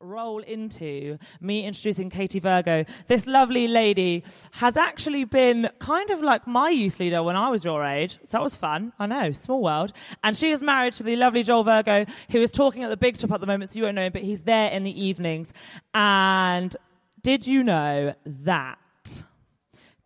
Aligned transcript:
roll 0.00 0.40
into 0.40 1.18
me 1.40 1.64
introducing 1.64 2.10
Katie 2.10 2.38
Virgo. 2.38 2.84
This 3.06 3.26
lovely 3.26 3.66
lady 3.66 4.24
has 4.52 4.76
actually 4.76 5.24
been 5.24 5.70
kind 5.78 6.10
of 6.10 6.22
like 6.22 6.46
my 6.46 6.70
youth 6.70 7.00
leader 7.00 7.22
when 7.22 7.36
I 7.36 7.48
was 7.48 7.64
your 7.64 7.84
age. 7.84 8.18
So 8.24 8.38
that 8.38 8.42
was 8.42 8.56
fun. 8.56 8.92
I 8.98 9.06
know, 9.06 9.32
small 9.32 9.62
world. 9.62 9.92
And 10.22 10.36
she 10.36 10.50
is 10.50 10.62
married 10.62 10.92
to 10.94 11.02
the 11.02 11.16
lovely 11.16 11.42
Joel 11.42 11.64
Virgo, 11.64 12.04
who 12.30 12.40
is 12.40 12.52
talking 12.52 12.84
at 12.84 12.90
the 12.90 12.96
big 12.96 13.18
top 13.18 13.32
at 13.32 13.40
the 13.40 13.46
moment, 13.46 13.70
so 13.70 13.78
you 13.78 13.84
won't 13.84 13.96
know 13.96 14.06
him, 14.06 14.12
but 14.12 14.22
he's 14.22 14.42
there 14.42 14.68
in 14.70 14.84
the 14.84 15.04
evenings. 15.04 15.52
And 15.94 16.76
did 17.22 17.46
you 17.46 17.62
know 17.64 18.14
that 18.24 18.78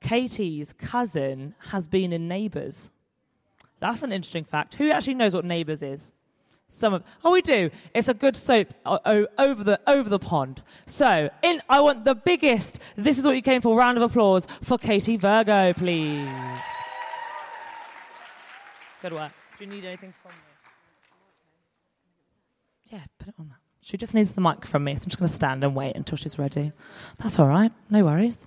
Katie's 0.00 0.72
cousin 0.72 1.54
has 1.70 1.86
been 1.86 2.12
in 2.12 2.28
Neighbours? 2.28 2.90
That's 3.80 4.02
an 4.02 4.12
interesting 4.12 4.44
fact. 4.44 4.74
Who 4.74 4.90
actually 4.90 5.14
knows 5.14 5.34
what 5.34 5.44
Neighbours 5.44 5.82
is? 5.82 6.12
Some 6.70 6.94
of 6.94 7.02
oh, 7.24 7.32
we 7.32 7.42
do. 7.42 7.70
It's 7.94 8.08
a 8.08 8.14
good 8.14 8.36
soap 8.36 8.72
over 8.86 9.62
the 9.62 9.78
over 9.86 10.08
the 10.08 10.18
pond. 10.18 10.62
So, 10.86 11.28
in 11.42 11.60
I 11.68 11.80
want 11.80 12.04
the 12.04 12.14
biggest. 12.14 12.78
This 12.96 13.18
is 13.18 13.26
what 13.26 13.36
you 13.36 13.42
came 13.42 13.60
for. 13.60 13.76
Round 13.76 13.98
of 13.98 14.02
applause 14.02 14.46
for 14.62 14.78
Katie 14.78 15.18
Virgo, 15.18 15.74
please. 15.74 16.26
Good 19.02 19.12
work. 19.12 19.32
Do 19.58 19.64
you 19.64 19.70
need 19.70 19.84
anything 19.84 20.14
from 20.22 20.30
me? 20.30 20.36
Yeah, 22.86 23.04
put 23.18 23.28
it 23.28 23.34
on 23.38 23.48
that. 23.48 23.58
She 23.82 23.96
just 23.96 24.14
needs 24.14 24.32
the 24.32 24.40
mic 24.40 24.66
from 24.66 24.84
me, 24.84 24.94
so 24.94 25.02
I'm 25.04 25.10
just 25.10 25.18
going 25.18 25.28
to 25.28 25.34
stand 25.34 25.64
and 25.64 25.74
wait 25.74 25.96
until 25.96 26.16
she's 26.16 26.38
ready. 26.38 26.72
That's 27.18 27.38
all 27.38 27.46
right. 27.46 27.72
No 27.88 28.04
worries. 28.04 28.46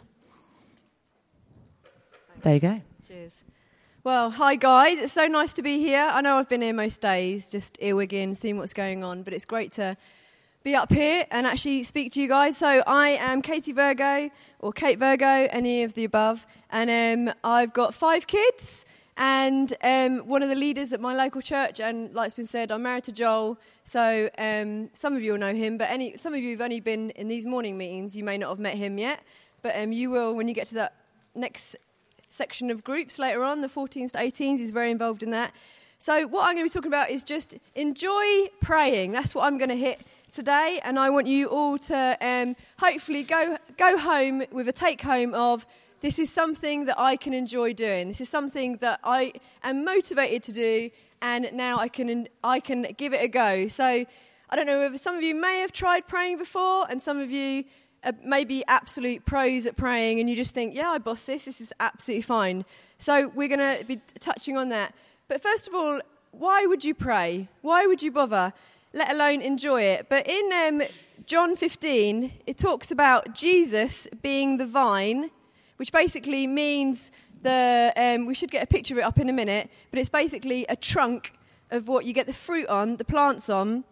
There 2.42 2.54
you 2.54 2.60
go. 2.60 2.82
Cheers. 3.08 3.44
Well, 4.06 4.32
hi 4.32 4.56
guys. 4.56 5.00
It's 5.00 5.14
so 5.14 5.28
nice 5.28 5.54
to 5.54 5.62
be 5.62 5.80
here. 5.80 6.02
I 6.02 6.20
know 6.20 6.36
I've 6.36 6.50
been 6.50 6.62
here 6.62 6.74
most 6.74 7.00
days, 7.00 7.50
just 7.50 7.80
earwigging, 7.80 8.36
seeing 8.36 8.58
what's 8.58 8.74
going 8.74 9.02
on, 9.02 9.24
but 9.24 9.32
it's 9.32 9.46
great 9.46 9.72
to 9.74 9.96
be 10.62 10.76
up 10.76 10.92
here 10.92 11.26
and 11.32 11.48
actually 11.48 11.84
speak 11.84 12.12
to 12.12 12.22
you 12.22 12.28
guys. 12.28 12.58
So 12.58 12.84
I 12.86 13.12
am 13.12 13.42
Katie 13.42 13.72
Virgo, 13.72 14.30
or 14.60 14.74
Kate 14.74 15.00
Virgo, 15.00 15.48
any 15.50 15.84
of 15.84 15.94
the 15.94 16.04
above, 16.04 16.46
and 16.70 17.30
um, 17.30 17.34
I've 17.46 17.72
got 17.72 17.94
five 17.94 18.28
kids. 18.28 18.84
And 19.16 19.74
um, 19.82 20.28
one 20.28 20.44
of 20.44 20.50
the 20.50 20.56
leaders 20.56 20.92
at 20.92 21.00
my 21.00 21.16
local 21.16 21.42
church, 21.42 21.80
and 21.80 22.14
like 22.14 22.26
it's 22.26 22.36
been 22.36 22.46
said, 22.46 22.74
I'm 22.74 22.82
married 22.82 23.06
to 23.06 23.14
Joel. 23.14 23.58
So 23.86 24.30
um, 24.38 24.90
some 24.92 25.16
of 25.16 25.24
you 25.24 25.32
will 25.32 25.40
know 25.40 25.54
him, 25.54 25.78
but 25.78 25.90
any, 25.90 26.18
some 26.18 26.34
of 26.34 26.42
you 26.42 26.52
have 26.52 26.62
only 26.62 26.82
been 26.82 27.12
in 27.12 27.30
these 27.30 27.46
morning 27.46 27.78
meetings. 27.78 28.18
You 28.18 28.26
may 28.26 28.38
not 28.38 28.50
have 28.50 28.60
met 28.60 28.76
him 28.76 28.98
yet, 28.98 29.22
but 29.62 29.80
um, 29.80 29.94
you 29.94 30.10
will 30.10 30.36
when 30.36 30.50
you 30.50 30.54
get 30.54 30.68
to 30.68 30.76
that 30.76 30.94
next 31.36 31.78
section 32.34 32.72
of 32.72 32.84
groups 32.84 33.20
later 33.20 33.44
on, 33.44 33.62
the 33.62 33.68
14s 33.68 34.12
to 34.12 34.18
18s. 34.18 34.58
He's 34.58 34.72
very 34.72 34.92
involved 34.92 35.24
in 35.24 35.32
that. 35.32 35.54
So, 36.00 36.28
what 36.28 36.48
I'm 36.48 36.56
going 36.56 36.68
to 36.68 36.74
be 36.74 36.74
talking 36.74 36.90
about 36.90 37.12
is 37.12 37.24
just 37.24 37.56
enjoy 37.76 38.48
praying. 38.60 39.12
That's 39.12 39.34
what 39.34 39.46
I'm 39.46 39.58
going 39.58 39.70
to 39.70 39.78
hit 39.78 40.02
today. 40.32 40.82
And 40.84 41.00
I 41.00 41.10
want 41.12 41.28
you 41.28 41.48
all 41.48 41.78
to 41.78 42.18
um, 42.20 42.56
hopefully 42.80 43.24
go, 43.24 43.58
go 43.78 43.98
home 43.98 44.44
with 44.52 44.68
a 44.68 44.74
take 44.74 45.02
home 45.02 45.34
of 45.34 45.66
this 46.02 46.20
is 46.20 46.30
something 46.30 46.86
that 46.86 47.00
I 47.00 47.16
can 47.16 47.34
enjoy 47.34 47.74
doing. 47.74 48.10
This 48.10 48.20
is 48.20 48.28
something 48.28 48.78
that 48.78 49.00
I 49.04 49.34
am 49.64 49.86
motivated 49.86 50.44
to 50.44 50.52
do. 50.52 50.90
And 51.22 51.50
now 51.54 51.78
I 51.78 51.88
can, 51.88 52.28
I 52.44 52.60
can 52.60 52.88
give 52.98 53.14
it 53.14 53.24
a 53.24 53.30
go. 53.30 53.68
So, 53.70 54.06
I 54.50 54.56
don't 54.56 54.68
know 54.68 54.86
if 54.86 55.00
some 55.00 55.16
of 55.16 55.24
you 55.24 55.34
may 55.34 55.62
have 55.62 55.72
tried 55.72 56.08
praying 56.08 56.38
before, 56.38 56.86
and 56.88 57.02
some 57.02 57.18
of 57.18 57.32
you 57.32 57.64
uh, 58.04 58.12
maybe 58.24 58.64
absolute 58.68 59.26
pros 59.26 59.66
at 59.66 59.76
praying 59.76 60.20
and 60.20 60.30
you 60.30 60.36
just 60.36 60.54
think, 60.54 60.76
yeah, 60.76 60.90
I 60.90 60.98
boss 60.98 61.26
this, 61.26 61.46
this 61.46 61.62
is 61.62 61.74
absolutely 61.80 62.22
fine. 62.22 62.66
So 62.98 63.32
we're 63.34 63.48
going 63.48 63.78
to 63.78 63.84
be 63.86 64.02
touching 64.20 64.58
on 64.58 64.70
that. 64.70 64.94
But 65.28 65.42
first 65.42 65.68
of 65.68 65.74
all, 65.74 66.02
why 66.32 66.66
would 66.66 66.84
you 66.84 66.94
pray? 66.94 67.48
Why 67.62 67.86
would 67.86 68.02
you 68.02 68.12
bother, 68.12 68.54
let 68.94 69.12
alone 69.12 69.42
enjoy 69.42 69.84
it? 69.84 70.08
But 70.10 70.28
in 70.28 70.52
um, 70.54 70.88
John 71.26 71.56
15, 71.56 72.32
it 72.46 72.58
talks 72.58 72.92
about 72.92 73.34
Jesus 73.34 74.08
being 74.22 74.58
the 74.58 74.66
vine, 74.66 75.32
which 75.78 75.92
basically 75.92 76.48
means 76.48 77.12
the, 77.42 77.94
um, 77.96 78.26
we 78.26 78.34
should 78.34 78.52
get 78.52 78.64
a 78.64 78.68
picture 78.68 78.96
of 78.96 79.00
it 79.00 79.04
up 79.04 79.20
in 79.20 79.30
a 79.30 79.34
minute, 79.34 79.70
but 79.92 80.00
it's 80.00 80.10
basically 80.10 80.66
a 80.68 80.76
trunk 80.76 81.34
of 81.72 81.88
what 81.88 82.06
you 82.06 82.14
get 82.14 82.26
the 82.26 82.34
fruit 82.34 82.68
on, 82.68 82.98
the 82.98 83.06
plants 83.06 83.50
on. 83.50 83.84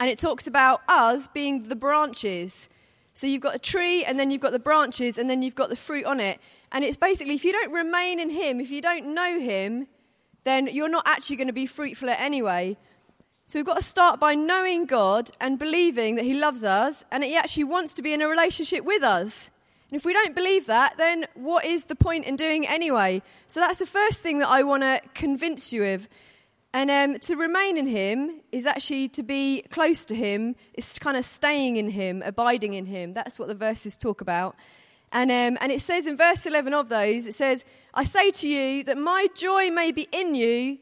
And 0.00 0.10
it 0.10 0.18
talks 0.18 0.46
about 0.46 0.80
us 0.88 1.28
being 1.28 1.68
the 1.68 1.76
branches. 1.76 2.68
So 3.14 3.26
you've 3.26 3.42
got 3.42 3.54
a 3.54 3.60
tree, 3.60 4.04
and 4.04 4.18
then 4.18 4.30
you've 4.30 4.40
got 4.40 4.52
the 4.52 4.58
branches, 4.58 5.18
and 5.18 5.30
then 5.30 5.42
you've 5.42 5.54
got 5.54 5.68
the 5.68 5.76
fruit 5.76 6.04
on 6.04 6.20
it. 6.20 6.40
And 6.72 6.84
it's 6.84 6.96
basically, 6.96 7.34
if 7.34 7.44
you 7.44 7.52
don't 7.52 7.72
remain 7.72 8.18
in 8.20 8.30
Him, 8.30 8.60
if 8.60 8.70
you 8.70 8.82
don't 8.82 9.14
know 9.14 9.38
Him, 9.38 9.86
then 10.42 10.66
you're 10.66 10.88
not 10.88 11.06
actually 11.06 11.36
going 11.36 11.46
to 11.46 11.52
be 11.52 11.66
fruitful 11.66 12.08
anyway. 12.10 12.76
So 13.46 13.58
we've 13.58 13.66
got 13.66 13.76
to 13.76 13.82
start 13.82 14.18
by 14.18 14.34
knowing 14.34 14.86
God 14.86 15.30
and 15.40 15.58
believing 15.58 16.16
that 16.16 16.24
He 16.24 16.34
loves 16.34 16.64
us 16.64 17.04
and 17.10 17.22
that 17.22 17.28
He 17.28 17.36
actually 17.36 17.64
wants 17.64 17.94
to 17.94 18.02
be 18.02 18.12
in 18.12 18.22
a 18.22 18.28
relationship 18.28 18.84
with 18.84 19.02
us. 19.02 19.50
And 19.90 19.96
if 20.00 20.04
we 20.04 20.12
don't 20.12 20.34
believe 20.34 20.66
that, 20.66 20.96
then 20.96 21.26
what 21.34 21.64
is 21.64 21.84
the 21.84 21.94
point 21.94 22.24
in 22.24 22.36
doing 22.36 22.66
anyway? 22.66 23.22
So 23.46 23.60
that's 23.60 23.78
the 23.78 23.86
first 23.86 24.22
thing 24.22 24.38
that 24.38 24.48
I 24.48 24.62
want 24.62 24.82
to 24.82 25.00
convince 25.14 25.72
you 25.72 25.84
of. 25.84 26.08
And 26.74 26.90
um, 26.90 27.20
to 27.20 27.36
remain 27.36 27.76
in 27.76 27.86
Him 27.86 28.40
is 28.50 28.66
actually 28.66 29.08
to 29.10 29.22
be 29.22 29.62
close 29.70 30.04
to 30.06 30.14
Him, 30.14 30.56
it's 30.74 30.98
kind 30.98 31.16
of 31.16 31.24
staying 31.24 31.76
in 31.76 31.90
Him, 31.90 32.20
abiding 32.26 32.74
in 32.74 32.84
Him. 32.86 33.14
That's 33.14 33.38
what 33.38 33.46
the 33.46 33.54
verses 33.54 33.96
talk 33.96 34.20
about. 34.20 34.56
And, 35.12 35.30
um, 35.30 35.56
and 35.60 35.70
it 35.70 35.80
says 35.80 36.08
in 36.08 36.16
verse 36.16 36.46
11 36.46 36.74
of 36.74 36.88
those, 36.88 37.28
it 37.28 37.34
says, 37.34 37.64
I 37.94 38.02
say 38.02 38.32
to 38.32 38.48
you 38.48 38.82
that 38.84 38.98
my 38.98 39.28
joy 39.36 39.70
may 39.70 39.92
be 39.92 40.08
in 40.10 40.34
you 40.34 40.78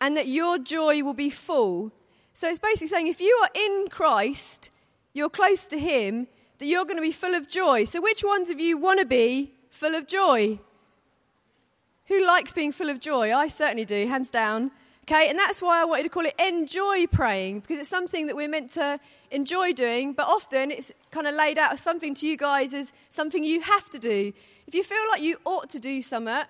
and 0.00 0.16
that 0.16 0.26
your 0.26 0.58
joy 0.58 1.04
will 1.04 1.14
be 1.14 1.30
full. 1.30 1.92
So 2.34 2.48
it's 2.48 2.58
basically 2.58 2.88
saying 2.88 3.06
if 3.06 3.20
you 3.20 3.38
are 3.44 3.50
in 3.54 3.86
Christ, 3.90 4.72
you're 5.12 5.30
close 5.30 5.68
to 5.68 5.78
Him, 5.78 6.26
that 6.58 6.66
you're 6.66 6.84
going 6.84 6.96
to 6.96 7.00
be 7.00 7.12
full 7.12 7.36
of 7.36 7.48
joy. 7.48 7.84
So 7.84 8.00
which 8.00 8.24
ones 8.24 8.50
of 8.50 8.58
you 8.58 8.76
want 8.76 8.98
to 8.98 9.06
be 9.06 9.54
full 9.70 9.94
of 9.94 10.08
joy? 10.08 10.58
Who 12.06 12.26
likes 12.26 12.52
being 12.52 12.72
full 12.72 12.88
of 12.88 12.98
joy? 12.98 13.32
I 13.32 13.46
certainly 13.46 13.84
do, 13.84 14.08
hands 14.08 14.32
down. 14.32 14.72
Okay, 15.10 15.30
and 15.30 15.38
that's 15.38 15.62
why 15.62 15.80
I 15.80 15.86
wanted 15.86 16.02
to 16.02 16.10
call 16.10 16.26
it 16.26 16.34
enjoy 16.38 17.06
praying, 17.06 17.60
because 17.60 17.78
it's 17.78 17.88
something 17.88 18.26
that 18.26 18.36
we're 18.36 18.46
meant 18.46 18.72
to 18.72 19.00
enjoy 19.30 19.72
doing, 19.72 20.12
but 20.12 20.26
often 20.26 20.70
it's 20.70 20.92
kind 21.10 21.26
of 21.26 21.34
laid 21.34 21.56
out 21.56 21.72
as 21.72 21.80
something 21.80 22.12
to 22.16 22.26
you 22.26 22.36
guys 22.36 22.74
as 22.74 22.92
something 23.08 23.42
you 23.42 23.62
have 23.62 23.88
to 23.88 23.98
do. 23.98 24.34
If 24.66 24.74
you 24.74 24.82
feel 24.82 25.02
like 25.10 25.22
you 25.22 25.38
ought 25.46 25.70
to 25.70 25.78
do 25.78 26.02
something, 26.02 26.44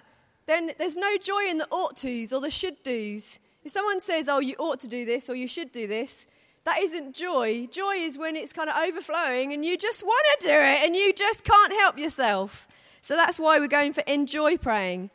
then 0.46 0.72
there's 0.76 0.96
no 0.96 1.16
joy 1.18 1.44
in 1.48 1.58
the 1.58 1.68
ought 1.70 1.98
tos 1.98 2.32
or 2.32 2.40
the 2.40 2.50
should 2.50 2.82
do's. 2.82 3.38
If 3.62 3.70
someone 3.70 4.00
says, 4.00 4.28
oh, 4.28 4.40
you 4.40 4.56
ought 4.58 4.80
to 4.80 4.88
do 4.88 5.04
this 5.04 5.30
or 5.30 5.36
you 5.36 5.46
should 5.46 5.70
do 5.70 5.86
this, 5.86 6.26
that 6.64 6.80
isn't 6.80 7.14
joy. 7.14 7.68
Joy 7.70 7.94
is 7.98 8.18
when 8.18 8.34
it's 8.34 8.52
kind 8.52 8.68
of 8.68 8.74
overflowing 8.76 9.52
and 9.52 9.64
you 9.64 9.78
just 9.78 10.02
want 10.02 10.26
to 10.40 10.48
do 10.48 10.52
it 10.52 10.84
and 10.84 10.96
you 10.96 11.12
just 11.12 11.44
can't 11.44 11.72
help 11.74 11.96
yourself. 11.96 12.66
So 13.02 13.14
that's 13.14 13.38
why 13.38 13.60
we're 13.60 13.68
going 13.68 13.92
for 13.92 14.02
enjoy 14.08 14.56
praying. 14.56 15.10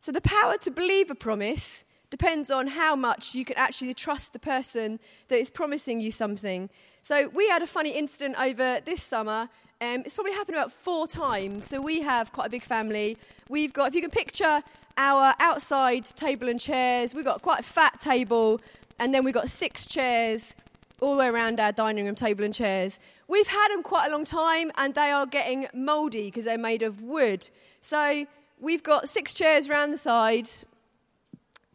So 0.00 0.12
the 0.12 0.20
power 0.20 0.58
to 0.58 0.70
believe 0.70 1.10
a 1.10 1.14
promise 1.14 1.86
depends 2.12 2.50
on 2.50 2.66
how 2.66 2.94
much 2.94 3.34
you 3.34 3.42
can 3.42 3.56
actually 3.56 3.94
trust 3.94 4.34
the 4.34 4.38
person 4.38 5.00
that 5.28 5.38
is 5.38 5.50
promising 5.50 5.98
you 5.98 6.10
something. 6.12 6.68
So 7.02 7.28
we 7.28 7.48
had 7.48 7.62
a 7.62 7.66
funny 7.66 7.90
incident 7.90 8.36
over 8.38 8.80
this 8.84 9.02
summer. 9.02 9.48
Um, 9.80 10.02
it's 10.04 10.12
probably 10.12 10.34
happened 10.34 10.56
about 10.56 10.70
four 10.70 11.06
times. 11.06 11.66
So 11.66 11.80
we 11.80 12.02
have 12.02 12.30
quite 12.30 12.48
a 12.48 12.50
big 12.50 12.64
family. 12.64 13.16
We've 13.48 13.72
got, 13.72 13.88
if 13.88 13.94
you 13.94 14.02
can 14.02 14.10
picture 14.10 14.62
our 14.98 15.34
outside 15.40 16.04
table 16.04 16.50
and 16.50 16.60
chairs, 16.60 17.14
we've 17.14 17.24
got 17.24 17.40
quite 17.40 17.60
a 17.60 17.64
fat 17.64 17.98
table, 17.98 18.60
and 18.98 19.14
then 19.14 19.24
we've 19.24 19.32
got 19.32 19.48
six 19.48 19.86
chairs 19.86 20.54
all 21.00 21.16
the 21.16 21.20
way 21.20 21.28
around 21.28 21.60
our 21.60 21.72
dining 21.72 22.04
room 22.04 22.14
table 22.14 22.44
and 22.44 22.52
chairs. 22.52 23.00
We've 23.26 23.48
had 23.48 23.68
them 23.70 23.82
quite 23.82 24.08
a 24.08 24.10
long 24.10 24.26
time, 24.26 24.70
and 24.76 24.94
they 24.94 25.10
are 25.10 25.24
getting 25.24 25.66
mouldy 25.72 26.26
because 26.26 26.44
they're 26.44 26.58
made 26.58 26.82
of 26.82 27.00
wood. 27.00 27.48
So 27.80 28.26
we've 28.60 28.82
got 28.82 29.08
six 29.08 29.32
chairs 29.32 29.70
around 29.70 29.92
the 29.92 29.98
sides, 29.98 30.66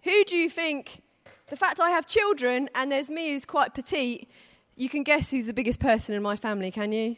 who 0.08 0.24
do 0.24 0.36
you 0.36 0.50
think? 0.50 1.02
The 1.48 1.56
fact 1.56 1.80
I 1.80 1.92
have 1.92 2.06
children 2.06 2.70
and 2.76 2.92
there's 2.92 3.10
me 3.10 3.32
who's 3.32 3.46
quite 3.46 3.74
petite, 3.74 4.30
you 4.76 4.90
can 4.90 5.04
guess 5.04 5.32
who's 5.32 5.46
the 5.46 5.54
biggest 5.54 5.80
person 5.80 6.14
in 6.16 6.22
my 6.22 6.36
family, 6.36 6.72
can 6.72 6.92
you? 6.92 7.16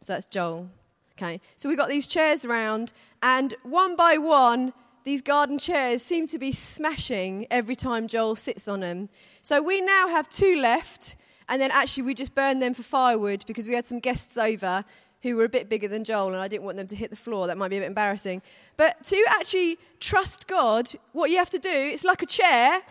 So 0.00 0.14
that's 0.14 0.26
Joel. 0.26 0.68
Okay, 1.16 1.40
so 1.56 1.68
we've 1.68 1.78
got 1.78 1.88
these 1.88 2.06
chairs 2.06 2.44
around, 2.44 2.92
and 3.22 3.54
one 3.62 3.96
by 3.96 4.16
one, 4.16 4.72
these 5.04 5.20
garden 5.20 5.58
chairs 5.58 6.02
seem 6.02 6.26
to 6.28 6.38
be 6.38 6.52
smashing 6.52 7.46
every 7.50 7.76
time 7.76 8.08
Joel 8.08 8.34
sits 8.34 8.66
on 8.66 8.80
them. 8.80 9.08
So 9.42 9.62
we 9.62 9.80
now 9.80 10.08
have 10.08 10.28
two 10.28 10.56
left, 10.56 11.16
and 11.48 11.60
then 11.60 11.70
actually 11.70 12.04
we 12.04 12.14
just 12.14 12.34
burned 12.34 12.62
them 12.62 12.72
for 12.72 12.82
firewood 12.82 13.44
because 13.46 13.66
we 13.66 13.74
had 13.74 13.84
some 13.84 14.00
guests 14.00 14.38
over 14.38 14.84
who 15.22 15.36
were 15.36 15.44
a 15.44 15.48
bit 15.48 15.68
bigger 15.68 15.88
than 15.88 16.04
Joel, 16.04 16.28
and 16.28 16.36
I 16.36 16.48
didn't 16.48 16.64
want 16.64 16.76
them 16.76 16.88
to 16.88 16.96
hit 16.96 17.10
the 17.10 17.16
floor. 17.16 17.46
That 17.46 17.56
might 17.56 17.68
be 17.68 17.76
a 17.76 17.80
bit 17.80 17.86
embarrassing. 17.86 18.42
But 18.76 19.04
to 19.04 19.24
actually 19.28 19.78
trust 20.00 20.48
God, 20.48 20.90
what 21.12 21.30
you 21.30 21.36
have 21.36 21.50
to 21.50 21.58
do, 21.58 21.68
it's 21.70 22.04
like 22.04 22.22
a 22.22 22.26
chair. 22.26 22.82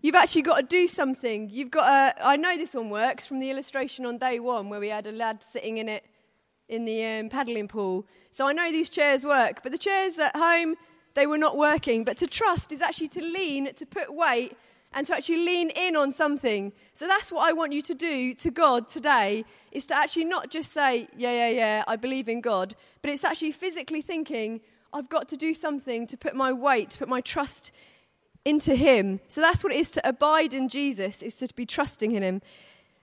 You've 0.00 0.14
actually 0.14 0.42
got 0.42 0.56
to 0.56 0.66
do 0.66 0.86
something. 0.86 1.50
You've 1.50 1.70
got 1.70 2.16
to, 2.16 2.26
I 2.26 2.36
know 2.36 2.56
this 2.56 2.74
one 2.74 2.90
works 2.90 3.26
from 3.26 3.40
the 3.40 3.50
illustration 3.50 4.06
on 4.06 4.18
day 4.18 4.40
one 4.40 4.68
where 4.68 4.80
we 4.80 4.88
had 4.88 5.06
a 5.06 5.12
lad 5.12 5.42
sitting 5.42 5.78
in 5.78 5.88
it 5.88 6.04
in 6.68 6.84
the 6.86 7.04
um, 7.04 7.28
paddling 7.28 7.68
pool. 7.68 8.06
So 8.30 8.46
I 8.46 8.52
know 8.52 8.70
these 8.70 8.90
chairs 8.90 9.24
work, 9.26 9.62
but 9.62 9.70
the 9.70 9.78
chairs 9.78 10.18
at 10.18 10.34
home, 10.36 10.76
they 11.14 11.26
were 11.26 11.38
not 11.38 11.56
working. 11.56 12.04
But 12.04 12.16
to 12.18 12.26
trust 12.26 12.72
is 12.72 12.80
actually 12.80 13.08
to 13.08 13.20
lean, 13.20 13.72
to 13.74 13.86
put 13.86 14.14
weight, 14.14 14.56
and 14.94 15.06
to 15.06 15.14
actually 15.14 15.44
lean 15.44 15.70
in 15.70 15.96
on 15.96 16.12
something. 16.12 16.72
So 16.94 17.06
that's 17.06 17.30
what 17.32 17.48
I 17.48 17.52
want 17.52 17.72
you 17.72 17.82
to 17.82 17.94
do 17.94 18.34
to 18.34 18.50
God 18.50 18.88
today 18.88 19.44
is 19.72 19.86
to 19.86 19.96
actually 19.96 20.24
not 20.24 20.50
just 20.50 20.72
say, 20.72 21.08
yeah, 21.16 21.32
yeah, 21.32 21.48
yeah, 21.48 21.84
I 21.86 21.96
believe 21.96 22.28
in 22.28 22.40
God, 22.40 22.76
but 23.02 23.10
it's 23.10 23.24
actually 23.24 23.52
physically 23.52 24.00
thinking, 24.00 24.60
I've 24.92 25.08
got 25.08 25.28
to 25.28 25.36
do 25.36 25.52
something 25.52 26.06
to 26.06 26.16
put 26.16 26.36
my 26.36 26.52
weight, 26.52 26.90
to 26.90 26.98
put 26.98 27.08
my 27.08 27.20
trust 27.20 27.72
into 28.44 28.76
Him. 28.76 29.18
So 29.26 29.40
that's 29.40 29.64
what 29.64 29.72
it 29.72 29.78
is 29.78 29.90
to 29.92 30.08
abide 30.08 30.54
in 30.54 30.68
Jesus, 30.68 31.22
is 31.22 31.36
to 31.38 31.52
be 31.54 31.66
trusting 31.66 32.12
in 32.12 32.22
Him. 32.22 32.40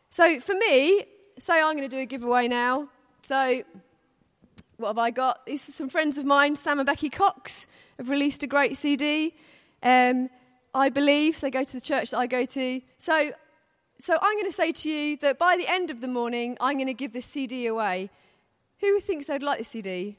So 0.10 0.40
for 0.40 0.56
me, 0.56 1.04
say 1.38 1.62
I'm 1.62 1.76
going 1.76 1.90
to 1.90 1.96
do 1.96 2.02
a 2.02 2.06
giveaway 2.06 2.48
now. 2.48 2.88
So 3.24 3.64
what 4.78 4.88
have 4.88 4.98
I 4.98 5.12
got? 5.12 5.46
These 5.46 5.68
are 5.68 5.74
some 5.74 5.90
friends 5.90 6.18
of 6.18 6.26
mine, 6.26 6.56
Sam 6.56 6.80
and 6.80 6.88
Becky 6.88 7.10
Cox, 7.10 7.68
have 7.98 8.10
released 8.10 8.44
a 8.44 8.48
great 8.48 8.78
CD. 8.78 9.34
Um, 9.84 10.30
I 10.74 10.90
believe, 10.90 11.38
so 11.38 11.48
they 11.48 11.52
go 11.52 11.64
to 11.64 11.74
the 11.74 11.82
church 11.82 12.12
that 12.12 12.18
I 12.18 12.28
go 12.28 12.46
to. 12.46 12.82
So, 12.98 13.32
so 13.98 14.18
I'm 14.22 14.36
going 14.38 14.46
to 14.46 14.52
say 14.52 14.72
to 14.72 14.90
you 14.90 15.18
that 15.18 15.38
by 15.38 15.58
the 15.58 15.68
end 15.68 15.92
of 15.92 16.02
the 16.02 16.08
morning, 16.08 16.58
I'm 16.62 16.78
going 16.78 16.88
to 16.88 16.94
give 16.94 17.14
this 17.14 17.26
CD 17.26 17.68
away. 17.68 18.10
Who 18.80 19.00
thinks 19.00 19.28
they'd 19.28 19.44
like 19.44 19.60
the 19.60 19.64
CD? 19.64 20.18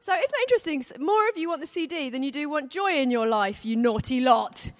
So 0.00 0.12
isn't 0.12 0.30
that 0.30 0.40
interesting? 0.42 0.84
More 0.98 1.28
of 1.28 1.38
you 1.38 1.48
want 1.48 1.60
the 1.60 1.66
CD 1.66 2.10
than 2.10 2.22
you 2.22 2.30
do 2.30 2.48
want 2.50 2.70
joy 2.70 2.96
in 2.96 3.10
your 3.10 3.26
life, 3.26 3.64
you 3.64 3.76
naughty 3.76 4.20
lot. 4.20 4.70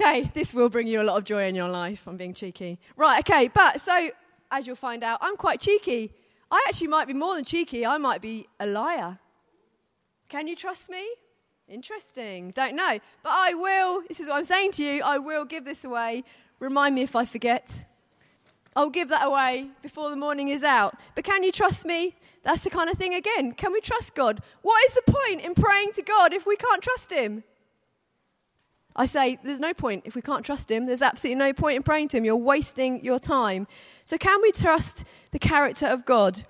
Okay, 0.00 0.30
this 0.34 0.54
will 0.54 0.68
bring 0.68 0.86
you 0.86 1.00
a 1.00 1.04
lot 1.04 1.18
of 1.18 1.24
joy 1.24 1.46
in 1.46 1.54
your 1.54 1.68
life. 1.68 2.06
I'm 2.06 2.16
being 2.16 2.34
cheeky. 2.34 2.78
Right, 2.96 3.20
okay, 3.20 3.48
but 3.48 3.80
so 3.80 4.10
as 4.50 4.66
you'll 4.66 4.76
find 4.76 5.04
out, 5.04 5.18
I'm 5.20 5.36
quite 5.36 5.60
cheeky. 5.60 6.12
I 6.50 6.64
actually 6.68 6.88
might 6.88 7.06
be 7.06 7.14
more 7.14 7.34
than 7.34 7.44
cheeky, 7.44 7.84
I 7.84 7.98
might 7.98 8.22
be 8.22 8.46
a 8.58 8.66
liar. 8.66 9.18
Can 10.28 10.46
you 10.46 10.56
trust 10.56 10.90
me? 10.90 11.06
Interesting. 11.68 12.50
Don't 12.52 12.74
know. 12.74 12.98
But 13.22 13.32
I 13.32 13.52
will, 13.52 14.02
this 14.08 14.20
is 14.20 14.28
what 14.28 14.36
I'm 14.36 14.44
saying 14.44 14.72
to 14.72 14.84
you, 14.84 15.02
I 15.04 15.18
will 15.18 15.44
give 15.44 15.66
this 15.66 15.84
away. 15.84 16.24
Remind 16.60 16.94
me 16.94 17.02
if 17.02 17.14
I 17.14 17.26
forget. 17.26 17.84
I'll 18.74 18.88
give 18.88 19.10
that 19.10 19.26
away 19.26 19.68
before 19.82 20.08
the 20.08 20.16
morning 20.16 20.48
is 20.48 20.64
out. 20.64 20.96
But 21.14 21.24
can 21.24 21.42
you 21.42 21.52
trust 21.52 21.84
me? 21.84 22.14
That's 22.42 22.62
the 22.62 22.70
kind 22.70 22.88
of 22.88 22.96
thing 22.96 23.12
again. 23.14 23.52
Can 23.52 23.72
we 23.72 23.82
trust 23.82 24.14
God? 24.14 24.40
What 24.62 24.82
is 24.86 24.94
the 24.94 25.12
point 25.12 25.42
in 25.42 25.54
praying 25.54 25.92
to 25.92 26.02
God 26.02 26.32
if 26.32 26.46
we 26.46 26.56
can't 26.56 26.82
trust 26.82 27.12
Him? 27.12 27.44
I 28.96 29.04
say 29.04 29.38
there's 29.44 29.60
no 29.60 29.74
point 29.74 30.04
if 30.06 30.14
we 30.14 30.22
can't 30.22 30.46
trust 30.46 30.70
Him. 30.70 30.86
There's 30.86 31.02
absolutely 31.02 31.38
no 31.38 31.52
point 31.52 31.76
in 31.76 31.82
praying 31.82 32.08
to 32.08 32.16
Him. 32.16 32.24
You're 32.24 32.36
wasting 32.36 33.04
your 33.04 33.18
time. 33.18 33.66
So, 34.06 34.16
can 34.16 34.40
we 34.40 34.52
trust 34.52 35.04
the 35.32 35.38
character 35.38 35.86
of 35.86 36.06
God? 36.06 36.44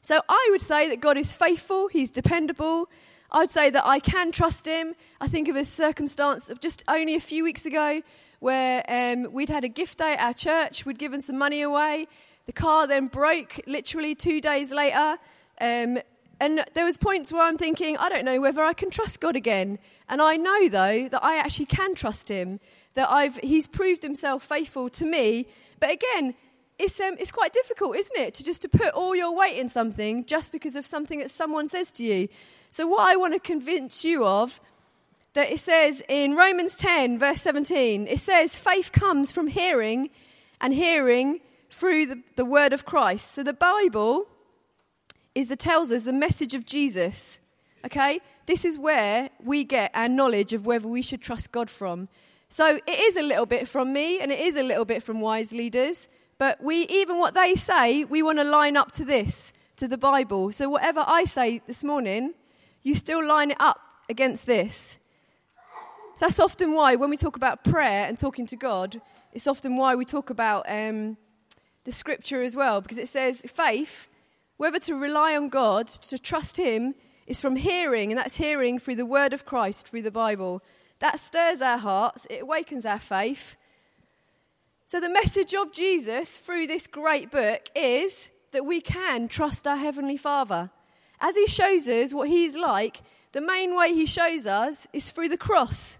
So, 0.00 0.20
I 0.28 0.48
would 0.50 0.62
say 0.62 0.88
that 0.88 1.00
God 1.00 1.18
is 1.18 1.34
faithful, 1.34 1.88
He's 1.88 2.10
dependable. 2.10 2.88
I'd 3.34 3.50
say 3.50 3.68
that 3.68 3.84
I 3.84 3.98
can 3.98 4.30
trust 4.30 4.64
Him. 4.64 4.94
I 5.20 5.26
think 5.26 5.48
of 5.48 5.56
a 5.56 5.64
circumstance 5.64 6.50
of 6.50 6.60
just 6.60 6.84
only 6.86 7.16
a 7.16 7.20
few 7.20 7.42
weeks 7.42 7.66
ago 7.66 8.00
where 8.38 8.84
um, 8.88 9.32
we'd 9.32 9.48
had 9.48 9.64
a 9.64 9.68
gift 9.68 9.98
day 9.98 10.12
at 10.12 10.20
our 10.20 10.32
church, 10.32 10.86
we'd 10.86 11.00
given 11.00 11.20
some 11.20 11.36
money 11.36 11.60
away. 11.60 12.06
The 12.46 12.52
car 12.52 12.86
then 12.86 13.08
broke 13.08 13.60
literally 13.66 14.14
two 14.14 14.40
days 14.40 14.70
later. 14.70 15.16
Um, 15.60 15.98
and 16.38 16.64
there 16.74 16.84
was 16.84 16.96
points 16.96 17.32
where 17.32 17.42
I'm 17.42 17.58
thinking, 17.58 17.96
I 17.96 18.08
don't 18.08 18.24
know 18.24 18.40
whether 18.40 18.62
I 18.62 18.72
can 18.72 18.90
trust 18.90 19.20
God 19.20 19.34
again. 19.34 19.80
And 20.08 20.22
I 20.22 20.36
know 20.36 20.68
though 20.68 21.08
that 21.08 21.24
I 21.24 21.36
actually 21.38 21.66
can 21.66 21.96
trust 21.96 22.28
Him. 22.28 22.60
That 22.94 23.10
I've 23.10 23.38
He's 23.38 23.66
proved 23.66 24.04
Himself 24.04 24.44
faithful 24.44 24.88
to 24.90 25.04
me. 25.04 25.48
But 25.80 25.90
again, 25.90 26.34
it's 26.78 27.00
um, 27.00 27.16
it's 27.18 27.32
quite 27.32 27.52
difficult, 27.52 27.96
isn't 27.96 28.16
it, 28.16 28.34
to 28.34 28.44
just 28.44 28.62
to 28.62 28.68
put 28.68 28.94
all 28.94 29.16
your 29.16 29.34
weight 29.36 29.58
in 29.58 29.68
something 29.68 30.24
just 30.24 30.52
because 30.52 30.76
of 30.76 30.86
something 30.86 31.18
that 31.18 31.30
someone 31.30 31.66
says 31.66 31.90
to 31.92 32.04
you. 32.04 32.28
So 32.74 32.88
what 32.88 33.06
I 33.06 33.14
want 33.14 33.34
to 33.34 33.38
convince 33.38 34.04
you 34.04 34.26
of 34.26 34.60
that 35.34 35.52
it 35.52 35.60
says 35.60 36.02
in 36.08 36.34
Romans 36.34 36.76
10 36.76 37.20
verse 37.20 37.40
17, 37.42 38.08
it 38.08 38.18
says 38.18 38.56
faith 38.56 38.90
comes 38.90 39.30
from 39.30 39.46
hearing, 39.46 40.10
and 40.60 40.74
hearing 40.74 41.38
through 41.70 42.06
the, 42.06 42.22
the 42.34 42.44
word 42.44 42.72
of 42.72 42.84
Christ. 42.84 43.30
So 43.30 43.44
the 43.44 43.52
Bible 43.52 44.26
is 45.36 45.46
that 45.46 45.60
tells 45.60 45.92
us 45.92 46.02
the 46.02 46.12
message 46.12 46.52
of 46.52 46.66
Jesus. 46.66 47.38
Okay? 47.84 48.18
This 48.46 48.64
is 48.64 48.76
where 48.76 49.30
we 49.40 49.62
get 49.62 49.92
our 49.94 50.08
knowledge 50.08 50.52
of 50.52 50.66
whether 50.66 50.88
we 50.88 51.00
should 51.00 51.22
trust 51.22 51.52
God 51.52 51.70
from. 51.70 52.08
So 52.48 52.80
it 52.88 52.98
is 52.98 53.16
a 53.16 53.22
little 53.22 53.46
bit 53.46 53.68
from 53.68 53.92
me 53.92 54.18
and 54.18 54.32
it 54.32 54.40
is 54.40 54.56
a 54.56 54.64
little 54.64 54.84
bit 54.84 55.00
from 55.00 55.20
wise 55.20 55.52
leaders, 55.52 56.08
but 56.38 56.60
we 56.60 56.88
even 56.88 57.20
what 57.20 57.34
they 57.34 57.54
say, 57.54 58.02
we 58.02 58.20
want 58.20 58.38
to 58.38 58.44
line 58.44 58.76
up 58.76 58.90
to 58.92 59.04
this, 59.04 59.52
to 59.76 59.86
the 59.86 59.96
Bible. 59.96 60.50
So 60.50 60.68
whatever 60.68 61.04
I 61.06 61.24
say 61.24 61.60
this 61.68 61.84
morning, 61.84 62.34
you 62.84 62.94
still 62.94 63.26
line 63.26 63.50
it 63.50 63.56
up 63.58 63.80
against 64.08 64.46
this. 64.46 64.98
So 66.16 66.26
that's 66.26 66.38
often 66.38 66.72
why 66.74 66.94
when 66.94 67.10
we 67.10 67.16
talk 67.16 67.34
about 67.34 67.64
prayer 67.64 68.06
and 68.06 68.16
talking 68.16 68.46
to 68.46 68.56
God, 68.56 69.00
it's 69.32 69.48
often 69.48 69.76
why 69.76 69.96
we 69.96 70.04
talk 70.04 70.30
about 70.30 70.64
um, 70.68 71.16
the 71.82 71.90
scripture 71.90 72.42
as 72.42 72.54
well, 72.54 72.80
because 72.80 72.98
it 72.98 73.08
says 73.08 73.42
faith, 73.42 74.06
whether 74.58 74.78
to 74.80 74.94
rely 74.94 75.36
on 75.36 75.48
God, 75.48 75.88
to 75.88 76.18
trust 76.18 76.56
Him, 76.56 76.94
is 77.26 77.40
from 77.40 77.56
hearing, 77.56 78.12
and 78.12 78.18
that's 78.18 78.36
hearing 78.36 78.78
through 78.78 78.96
the 78.96 79.06
word 79.06 79.32
of 79.32 79.44
Christ, 79.44 79.88
through 79.88 80.02
the 80.02 80.10
Bible. 80.12 80.62
That 81.00 81.18
stirs 81.18 81.60
our 81.60 81.78
hearts, 81.78 82.26
it 82.30 82.42
awakens 82.42 82.86
our 82.86 83.00
faith. 83.00 83.56
So, 84.86 85.00
the 85.00 85.08
message 85.08 85.54
of 85.54 85.72
Jesus 85.72 86.36
through 86.36 86.66
this 86.66 86.86
great 86.86 87.30
book 87.30 87.70
is 87.74 88.30
that 88.52 88.66
we 88.66 88.80
can 88.80 89.26
trust 89.26 89.66
our 89.66 89.78
Heavenly 89.78 90.18
Father. 90.18 90.70
As 91.24 91.34
He 91.34 91.46
shows 91.46 91.88
us 91.88 92.14
what 92.14 92.28
He's 92.28 92.54
like, 92.54 93.00
the 93.32 93.40
main 93.40 93.74
way 93.74 93.92
He 93.92 94.06
shows 94.06 94.46
us 94.46 94.86
is 94.92 95.10
through 95.10 95.30
the 95.30 95.36
cross. 95.36 95.98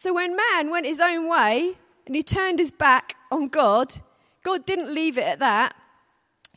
So, 0.00 0.14
when 0.14 0.34
man 0.34 0.70
went 0.70 0.86
his 0.86 0.98
own 0.98 1.28
way 1.28 1.76
and 2.06 2.16
he 2.16 2.22
turned 2.22 2.58
his 2.58 2.70
back 2.70 3.16
on 3.30 3.48
God, 3.48 3.98
God 4.42 4.64
didn't 4.64 4.94
leave 4.94 5.18
it 5.18 5.24
at 5.24 5.40
that. 5.40 5.76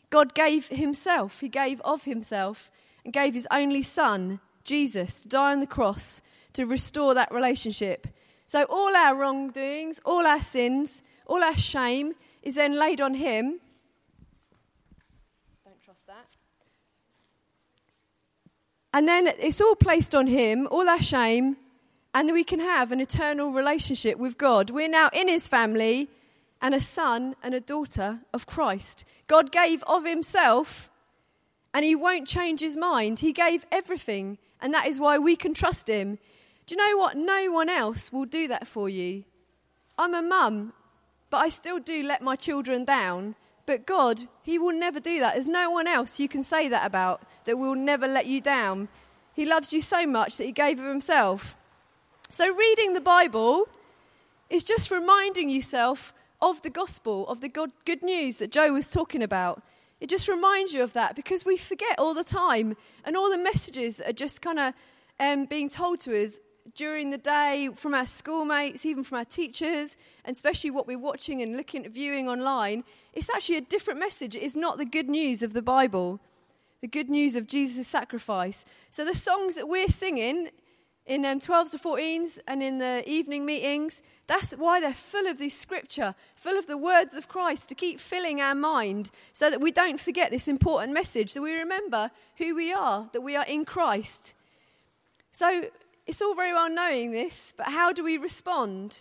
God 0.08 0.32
gave 0.32 0.68
himself, 0.68 1.40
he 1.40 1.50
gave 1.50 1.78
of 1.82 2.04
himself, 2.04 2.70
and 3.04 3.12
gave 3.12 3.34
his 3.34 3.46
only 3.50 3.82
son, 3.82 4.40
Jesus, 4.64 5.20
to 5.20 5.28
die 5.28 5.52
on 5.52 5.60
the 5.60 5.66
cross 5.66 6.22
to 6.54 6.64
restore 6.64 7.12
that 7.12 7.30
relationship. 7.30 8.06
So 8.46 8.64
all 8.70 8.96
our 8.96 9.14
wrongdoings, 9.14 10.00
all 10.06 10.26
our 10.26 10.40
sins, 10.40 11.02
all 11.26 11.44
our 11.44 11.56
shame 11.58 12.14
is 12.42 12.54
then 12.54 12.78
laid 12.78 13.02
on 13.02 13.12
him. 13.12 13.60
Don't 15.66 15.82
trust 15.82 16.06
that. 16.06 16.28
And 18.94 19.08
then 19.08 19.26
it's 19.26 19.60
all 19.60 19.74
placed 19.74 20.14
on 20.14 20.28
him, 20.28 20.68
all 20.70 20.88
our 20.88 21.02
shame, 21.02 21.56
and 22.14 22.30
we 22.30 22.44
can 22.44 22.60
have 22.60 22.92
an 22.92 23.00
eternal 23.00 23.50
relationship 23.50 24.18
with 24.18 24.38
God. 24.38 24.70
We're 24.70 24.88
now 24.88 25.10
in 25.12 25.26
his 25.26 25.48
family 25.48 26.08
and 26.62 26.76
a 26.76 26.80
son 26.80 27.34
and 27.42 27.54
a 27.54 27.60
daughter 27.60 28.20
of 28.32 28.46
Christ. 28.46 29.04
God 29.26 29.50
gave 29.50 29.82
of 29.82 30.06
himself 30.06 30.90
and 31.74 31.84
he 31.84 31.96
won't 31.96 32.28
change 32.28 32.60
his 32.60 32.76
mind. 32.76 33.18
He 33.18 33.32
gave 33.32 33.66
everything, 33.72 34.38
and 34.60 34.72
that 34.72 34.86
is 34.86 35.00
why 35.00 35.18
we 35.18 35.34
can 35.34 35.54
trust 35.54 35.90
him. 35.90 36.20
Do 36.66 36.76
you 36.76 36.78
know 36.78 36.96
what? 36.96 37.16
No 37.16 37.50
one 37.50 37.68
else 37.68 38.12
will 38.12 38.26
do 38.26 38.46
that 38.46 38.68
for 38.68 38.88
you. 38.88 39.24
I'm 39.98 40.14
a 40.14 40.22
mum, 40.22 40.72
but 41.30 41.38
I 41.38 41.48
still 41.48 41.80
do 41.80 42.04
let 42.04 42.22
my 42.22 42.36
children 42.36 42.84
down. 42.84 43.34
But 43.66 43.86
God, 43.86 44.22
He 44.42 44.56
will 44.56 44.78
never 44.78 45.00
do 45.00 45.18
that. 45.18 45.34
There's 45.34 45.48
no 45.48 45.70
one 45.70 45.88
else 45.88 46.20
you 46.20 46.28
can 46.28 46.44
say 46.44 46.68
that 46.68 46.86
about 46.86 47.22
that 47.44 47.58
will 47.58 47.74
never 47.74 48.06
let 48.06 48.26
you 48.26 48.40
down. 48.40 48.88
He 49.34 49.44
loves 49.44 49.72
you 49.72 49.80
so 49.80 50.06
much 50.06 50.36
that 50.36 50.44
He 50.44 50.52
gave 50.52 50.78
of 50.78 50.86
Himself. 50.86 51.56
So, 52.30 52.52
reading 52.54 52.94
the 52.94 53.00
Bible 53.00 53.68
is 54.50 54.64
just 54.64 54.90
reminding 54.90 55.48
yourself 55.48 56.12
of 56.40 56.62
the 56.62 56.70
gospel, 56.70 57.26
of 57.28 57.40
the 57.40 57.48
good, 57.48 58.02
news 58.02 58.38
that 58.38 58.52
Joe 58.52 58.72
was 58.72 58.90
talking 58.90 59.22
about. 59.22 59.62
It 60.00 60.08
just 60.08 60.28
reminds 60.28 60.74
you 60.74 60.82
of 60.82 60.92
that 60.92 61.16
because 61.16 61.44
we 61.44 61.56
forget 61.56 61.98
all 61.98 62.14
the 62.14 62.24
time, 62.24 62.76
and 63.04 63.16
all 63.16 63.30
the 63.30 63.38
messages 63.38 64.00
are 64.00 64.12
just 64.12 64.42
kind 64.42 64.58
of 64.58 64.74
um, 65.18 65.46
being 65.46 65.68
told 65.68 66.00
to 66.02 66.22
us 66.22 66.38
during 66.74 67.10
the 67.10 67.18
day 67.18 67.70
from 67.74 67.94
our 67.94 68.06
schoolmates, 68.06 68.84
even 68.84 69.04
from 69.04 69.18
our 69.18 69.24
teachers, 69.24 69.96
and 70.24 70.34
especially 70.34 70.70
what 70.70 70.86
we're 70.86 70.98
watching 70.98 71.42
and 71.42 71.56
looking 71.56 71.84
at 71.84 71.92
viewing 71.92 72.28
online. 72.28 72.84
It's 73.12 73.30
actually 73.30 73.58
a 73.58 73.62
different 73.62 74.00
message. 74.00 74.34
It 74.34 74.42
is 74.42 74.56
not 74.56 74.78
the 74.78 74.84
good 74.84 75.08
news 75.08 75.42
of 75.42 75.52
the 75.52 75.62
Bible, 75.62 76.20
the 76.84 76.88
good 76.88 77.08
news 77.08 77.34
of 77.34 77.46
Jesus' 77.46 77.88
sacrifice. 77.88 78.66
So 78.90 79.06
the 79.06 79.14
songs 79.14 79.54
that 79.54 79.66
we're 79.66 79.88
singing 79.88 80.50
in 81.06 81.24
um, 81.24 81.40
12s 81.40 81.70
to 81.70 81.78
14s 81.78 82.38
and 82.46 82.62
in 82.62 82.76
the 82.76 83.02
evening 83.06 83.46
meetings. 83.46 84.02
That's 84.26 84.52
why 84.52 84.80
they're 84.80 84.92
full 84.92 85.26
of 85.26 85.38
this 85.38 85.58
scripture, 85.58 86.14
full 86.36 86.58
of 86.58 86.66
the 86.66 86.76
words 86.76 87.14
of 87.14 87.26
Christ 87.26 87.70
to 87.70 87.74
keep 87.74 87.98
filling 87.98 88.42
our 88.42 88.54
mind 88.54 89.10
so 89.32 89.48
that 89.48 89.62
we 89.62 89.70
don't 89.70 89.98
forget 89.98 90.30
this 90.30 90.46
important 90.46 90.92
message, 90.92 91.30
so 91.30 91.40
we 91.40 91.54
remember 91.54 92.10
who 92.36 92.54
we 92.54 92.70
are, 92.70 93.08
that 93.14 93.22
we 93.22 93.34
are 93.34 93.46
in 93.46 93.64
Christ. 93.64 94.34
So 95.30 95.64
it's 96.06 96.20
all 96.20 96.34
very 96.34 96.52
well 96.52 96.68
knowing 96.68 97.12
this, 97.12 97.54
but 97.56 97.68
how 97.68 97.94
do 97.94 98.04
we 98.04 98.18
respond? 98.18 99.00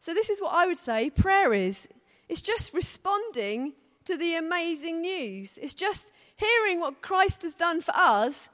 So, 0.00 0.12
this 0.12 0.28
is 0.28 0.42
what 0.42 0.52
I 0.52 0.66
would 0.66 0.76
say 0.76 1.08
prayer 1.08 1.54
is 1.54 1.88
it's 2.28 2.42
just 2.42 2.74
responding 2.74 3.72
to 4.04 4.18
the 4.18 4.36
amazing 4.36 5.00
news, 5.00 5.58
it's 5.62 5.72
just 5.72 6.12
hearing 6.36 6.80
what 6.80 7.02
Christ 7.02 7.42
has 7.42 7.54
done 7.54 7.80
for 7.80 7.94
us 7.94 8.48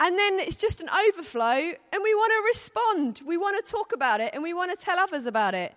And 0.00 0.18
then 0.18 0.40
it's 0.40 0.56
just 0.56 0.80
an 0.80 0.88
overflow, 0.88 1.72
and 1.92 2.02
we 2.02 2.14
want 2.14 2.32
to 2.32 2.42
respond. 2.48 3.20
We 3.24 3.36
want 3.36 3.64
to 3.64 3.72
talk 3.72 3.92
about 3.92 4.20
it, 4.20 4.34
and 4.34 4.42
we 4.42 4.52
want 4.52 4.76
to 4.76 4.84
tell 4.84 4.98
others 4.98 5.26
about 5.26 5.54
it. 5.54 5.74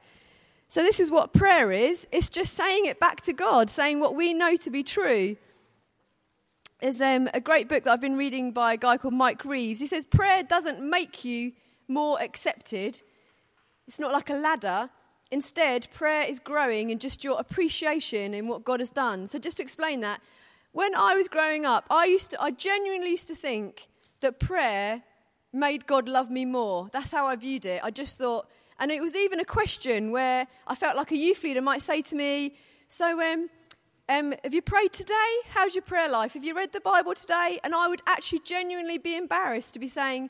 So, 0.70 0.82
this 0.82 1.00
is 1.00 1.12
what 1.12 1.34
prayer 1.34 1.72
is 1.72 2.08
it's 2.12 2.30
just 2.30 2.54
saying 2.56 2.86
it 2.86 3.00
back 3.00 3.22
to 3.22 3.34
God, 3.34 3.70
saying 3.70 4.00
what 4.00 4.16
we 4.16 4.34
know 4.34 4.56
to 4.56 4.70
be 4.70 4.84
true. 4.84 5.38
There's 6.82 7.00
um, 7.00 7.30
a 7.34 7.40
great 7.40 7.70
book 7.70 7.84
that 7.84 7.92
I've 7.92 8.02
been 8.02 8.18
reading 8.18 8.52
by 8.52 8.74
a 8.74 8.78
guy 8.78 8.98
called 8.98 9.14
Mike 9.14 9.46
Reeves. 9.46 9.80
He 9.80 9.88
says, 9.88 10.06
Prayer 10.06 10.44
doesn't 10.44 10.82
make 10.82 11.24
you 11.24 11.54
more 11.88 12.22
accepted, 12.22 13.02
it's 13.88 14.00
not 14.00 14.12
like 14.12 14.30
a 14.30 14.36
ladder. 14.36 14.90
Instead, 15.30 15.90
prayer 15.92 16.24
is 16.24 16.40
growing 16.40 16.90
in 16.90 17.00
just 17.00 17.22
your 17.22 17.38
appreciation 17.38 18.34
in 18.34 18.48
what 18.48 18.64
God 18.64 18.80
has 18.80 18.92
done. 18.92 19.28
So, 19.28 19.38
just 19.38 19.58
to 19.58 19.64
explain 19.64 20.02
that, 20.02 20.22
when 20.78 20.94
I 20.94 21.16
was 21.16 21.28
growing 21.28 21.66
up, 21.66 21.86
I, 21.90 22.06
used 22.06 22.30
to, 22.32 22.40
I 22.40 22.52
genuinely 22.52 23.10
used 23.10 23.28
to 23.30 23.36
think 23.36 23.88
that 24.20 24.40
prayer 24.40 25.02
made 25.52 25.88
God 25.88 26.08
love 26.08 26.30
me 26.30 26.46
more. 26.46 26.90
That's 26.94 27.10
how 27.10 27.26
I 27.26 27.36
viewed 27.36 27.66
it. 27.66 27.82
I 27.84 27.90
just 27.90 28.20
thought, 28.20 28.48
and 28.80 28.92
it 28.92 29.02
was 29.02 29.16
even 29.16 29.40
a 29.40 29.46
question 29.46 30.12
where 30.12 30.46
I 30.68 30.76
felt 30.76 30.96
like 30.96 31.12
a 31.12 31.18
youth 31.18 31.44
leader 31.44 31.64
might 31.64 31.82
say 31.82 32.04
to 32.04 32.16
me, 32.16 32.58
So, 32.90 33.20
um, 33.20 33.50
um, 34.08 34.36
have 34.44 34.54
you 34.54 34.62
prayed 34.62 34.94
today? 34.94 35.32
How's 35.50 35.74
your 35.74 35.82
prayer 35.82 36.08
life? 36.08 36.34
Have 36.34 36.46
you 36.46 36.56
read 36.56 36.74
the 36.74 36.80
Bible 36.80 37.16
today? 37.16 37.60
And 37.64 37.74
I 37.74 37.88
would 37.88 38.04
actually 38.06 38.42
genuinely 38.46 39.00
be 39.00 39.16
embarrassed 39.16 39.74
to 39.74 39.80
be 39.80 39.88
saying, 39.88 40.30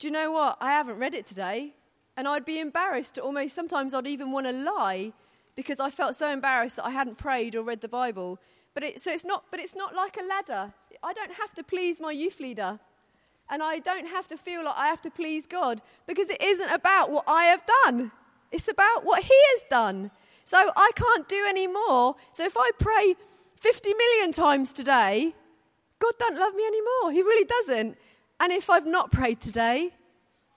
Do 0.00 0.08
you 0.08 0.12
know 0.12 0.32
what? 0.32 0.56
I 0.60 0.72
haven't 0.72 0.98
read 0.98 1.14
it 1.14 1.26
today. 1.26 1.74
And 2.16 2.26
I'd 2.26 2.44
be 2.44 2.58
embarrassed 2.58 3.14
to 3.14 3.22
almost, 3.22 3.54
sometimes 3.54 3.94
I'd 3.94 4.08
even 4.08 4.32
want 4.32 4.46
to 4.46 4.52
lie 4.52 5.12
because 5.54 5.78
I 5.78 5.90
felt 5.90 6.16
so 6.16 6.28
embarrassed 6.28 6.74
that 6.74 6.86
I 6.86 6.90
hadn't 6.90 7.18
prayed 7.18 7.54
or 7.54 7.62
read 7.62 7.82
the 7.82 7.88
Bible. 7.88 8.40
But 8.74 8.84
it, 8.84 9.00
so 9.00 9.12
it's 9.12 9.24
not, 9.24 9.44
but 9.50 9.60
it's 9.60 9.74
not 9.74 9.94
like 9.94 10.16
a 10.16 10.24
ladder. 10.24 10.72
I 11.02 11.12
don't 11.12 11.32
have 11.32 11.54
to 11.54 11.62
please 11.62 12.00
my 12.00 12.12
youth 12.12 12.40
leader. 12.40 12.78
And 13.48 13.62
I 13.62 13.80
don't 13.80 14.06
have 14.06 14.28
to 14.28 14.36
feel 14.36 14.64
like 14.64 14.76
I 14.76 14.86
have 14.86 15.02
to 15.02 15.10
please 15.10 15.46
God 15.46 15.82
because 16.06 16.30
it 16.30 16.40
isn't 16.40 16.70
about 16.70 17.10
what 17.10 17.24
I 17.26 17.44
have 17.44 17.64
done. 17.84 18.12
It's 18.52 18.68
about 18.68 19.04
what 19.04 19.24
He 19.24 19.34
has 19.50 19.64
done. 19.68 20.12
So 20.44 20.70
I 20.76 20.90
can't 20.94 21.28
do 21.28 21.44
any 21.48 21.66
more. 21.66 22.16
So 22.32 22.44
if 22.44 22.56
I 22.56 22.70
pray 22.78 23.16
50 23.56 23.94
million 23.94 24.32
times 24.32 24.72
today, 24.72 25.34
God 25.98 26.14
doesn't 26.18 26.38
love 26.38 26.54
me 26.54 26.64
anymore. 26.64 27.12
He 27.12 27.22
really 27.22 27.44
doesn't. 27.44 27.98
And 28.40 28.52
if 28.52 28.70
I've 28.70 28.86
not 28.86 29.12
prayed 29.12 29.40
today, 29.40 29.90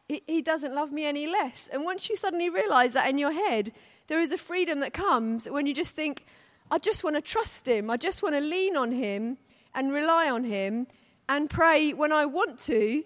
he 0.07 0.41
doesn't 0.41 0.73
love 0.73 0.91
me 0.91 1.05
any 1.05 1.27
less. 1.27 1.69
And 1.71 1.83
once 1.83 2.09
you 2.09 2.15
suddenly 2.15 2.49
realize 2.49 2.93
that 2.93 3.09
in 3.09 3.17
your 3.17 3.31
head, 3.31 3.73
there 4.07 4.21
is 4.21 4.31
a 4.31 4.37
freedom 4.37 4.79
that 4.79 4.93
comes 4.93 5.49
when 5.49 5.65
you 5.65 5.73
just 5.73 5.95
think, 5.95 6.25
I 6.73 6.79
just 6.79 7.03
want 7.03 7.15
to 7.15 7.21
trust 7.21 7.67
him. 7.67 7.91
I 7.91 7.97
just 7.97 8.23
want 8.23 8.33
to 8.33 8.41
lean 8.41 8.75
on 8.75 8.93
him 8.93 9.37
and 9.75 9.93
rely 9.93 10.27
on 10.27 10.43
him 10.43 10.87
and 11.29 11.47
pray 11.47 11.93
when 11.93 12.11
I 12.11 12.25
want 12.25 12.57
to. 12.61 13.03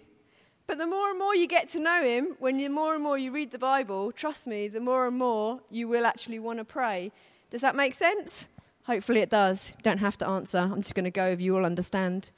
But 0.66 0.78
the 0.78 0.86
more 0.86 1.10
and 1.10 1.18
more 1.18 1.36
you 1.36 1.46
get 1.46 1.68
to 1.72 1.78
know 1.78 2.02
him, 2.02 2.34
when 2.38 2.56
the 2.56 2.70
more 2.70 2.94
and 2.94 3.02
more 3.02 3.18
you 3.18 3.30
read 3.30 3.50
the 3.50 3.58
Bible, 3.58 4.10
trust 4.10 4.46
me, 4.46 4.68
the 4.68 4.80
more 4.80 5.06
and 5.06 5.18
more 5.18 5.60
you 5.68 5.86
will 5.86 6.06
actually 6.06 6.38
want 6.38 6.60
to 6.60 6.64
pray. 6.64 7.12
Does 7.50 7.60
that 7.60 7.76
make 7.76 7.92
sense? 7.92 8.48
Hopefully 8.84 9.20
it 9.20 9.28
does. 9.28 9.76
Don't 9.82 9.98
have 9.98 10.16
to 10.16 10.26
answer. 10.26 10.60
I'm 10.60 10.80
just 10.80 10.94
going 10.94 11.04
to 11.04 11.10
go 11.10 11.26
if 11.26 11.38
you 11.38 11.54
all 11.54 11.66
understand. 11.66 12.30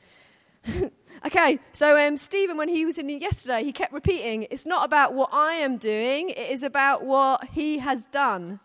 Okay, 1.22 1.58
so 1.72 1.99
um, 1.99 2.16
Stephen, 2.16 2.56
when 2.56 2.70
he 2.70 2.87
was 2.87 2.96
in 2.96 3.10
yesterday, 3.10 3.62
he 3.62 3.72
kept 3.72 3.92
repeating, 3.92 4.46
It's 4.50 4.64
not 4.64 4.87
about 4.87 5.12
what 5.12 5.28
I 5.32 5.52
am 5.52 5.76
doing, 5.76 6.30
it 6.30 6.38
is 6.38 6.62
about 6.62 7.04
what 7.04 7.44
he 7.52 7.76
has 7.80 8.04
done. 8.04 8.58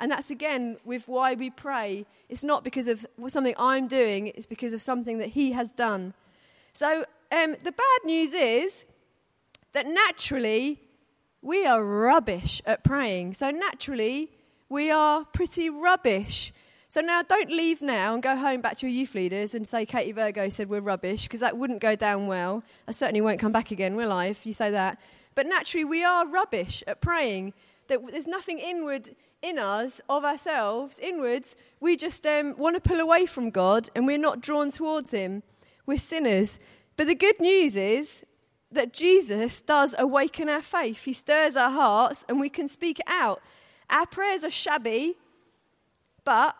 And 0.00 0.10
that's 0.10 0.30
again 0.30 0.78
with 0.84 1.06
why 1.06 1.34
we 1.34 1.50
pray. 1.50 2.06
It's 2.28 2.42
not 2.42 2.64
because 2.64 2.88
of 2.88 3.06
something 3.28 3.54
I'm 3.58 3.86
doing, 3.86 4.28
it's 4.28 4.46
because 4.46 4.72
of 4.72 4.82
something 4.82 5.18
that 5.18 5.28
he 5.28 5.52
has 5.52 5.70
done. 5.70 6.14
So 6.72 7.04
um, 7.30 7.56
the 7.62 7.72
bad 7.72 8.00
news 8.04 8.32
is 8.32 8.86
that 9.72 9.86
naturally 9.86 10.80
we 11.42 11.66
are 11.66 11.84
rubbish 11.84 12.62
at 12.64 12.82
praying. 12.82 13.34
So 13.34 13.50
naturally 13.50 14.30
we 14.68 14.90
are 14.90 15.26
pretty 15.26 15.68
rubbish. 15.68 16.52
So 16.88 17.00
now 17.00 17.22
don't 17.22 17.50
leave 17.50 17.82
now 17.82 18.14
and 18.14 18.22
go 18.22 18.34
home 18.34 18.62
back 18.62 18.78
to 18.78 18.88
your 18.88 18.94
youth 18.94 19.14
leaders 19.14 19.54
and 19.54 19.66
say 19.66 19.86
Katie 19.86 20.12
Virgo 20.12 20.48
said 20.48 20.68
we're 20.68 20.80
rubbish, 20.80 21.24
because 21.24 21.40
that 21.40 21.56
wouldn't 21.56 21.80
go 21.80 21.94
down 21.94 22.26
well. 22.26 22.64
I 22.88 22.92
certainly 22.92 23.20
won't 23.20 23.38
come 23.38 23.52
back 23.52 23.70
again, 23.70 23.94
will 23.94 24.10
I, 24.10 24.26
if 24.26 24.44
you 24.44 24.52
say 24.52 24.70
that. 24.70 24.98
But 25.36 25.46
naturally, 25.46 25.84
we 25.84 26.02
are 26.02 26.26
rubbish 26.26 26.82
at 26.88 27.00
praying. 27.00 27.52
That 27.86 28.00
there's 28.10 28.26
nothing 28.26 28.58
inward 28.58 29.10
in 29.42 29.58
us 29.58 30.00
of 30.08 30.24
ourselves, 30.24 30.98
inwards. 30.98 31.56
We 31.80 31.96
just 31.96 32.26
um, 32.26 32.56
want 32.56 32.76
to 32.76 32.80
pull 32.80 33.00
away 33.00 33.26
from 33.26 33.50
God 33.50 33.88
and 33.94 34.06
we're 34.06 34.18
not 34.18 34.40
drawn 34.40 34.70
towards 34.70 35.12
Him. 35.12 35.42
We're 35.86 35.98
sinners. 35.98 36.58
But 36.96 37.06
the 37.06 37.14
good 37.14 37.40
news 37.40 37.76
is 37.76 38.24
that 38.72 38.92
Jesus 38.92 39.62
does 39.62 39.94
awaken 39.98 40.48
our 40.48 40.62
faith. 40.62 41.04
He 41.04 41.12
stirs 41.12 41.56
our 41.56 41.70
hearts 41.70 42.24
and 42.28 42.38
we 42.38 42.48
can 42.48 42.68
speak 42.68 43.00
it 43.00 43.06
out. 43.08 43.40
Our 43.88 44.06
prayers 44.06 44.44
are 44.44 44.50
shabby, 44.50 45.16
but 46.24 46.54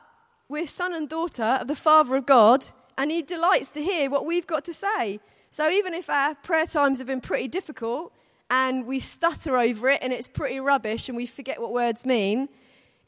we're 0.49 0.67
son 0.67 0.95
and 0.95 1.09
daughter 1.09 1.59
of 1.61 1.69
the 1.69 1.77
Father 1.77 2.17
of 2.17 2.27
God, 2.27 2.69
and 2.99 3.11
He 3.11 3.23
delights 3.23 3.71
to 3.73 3.83
hear 3.83 4.11
what 4.11 4.27
we've 4.27 4.47
got 4.47 4.65
to 4.65 4.75
say. 4.75 5.21
So 5.51 5.71
even 5.71 5.95
if 5.95 6.11
our 6.11 6.35
prayer 6.35 6.67
times 6.67 6.99
have 6.99 7.07
been 7.07 7.21
pretty 7.21 7.47
difficult 7.47 8.13
and 8.51 8.87
we 8.87 8.99
stutter 8.99 9.57
over 9.57 9.89
it 9.89 10.01
and 10.03 10.13
it's 10.13 10.29
pretty 10.29 10.59
rubbish 10.59 11.09
and 11.09 11.17
we 11.17 11.27
forget 11.27 11.61
what 11.61 11.73
words 11.73 12.05
mean, 12.05 12.49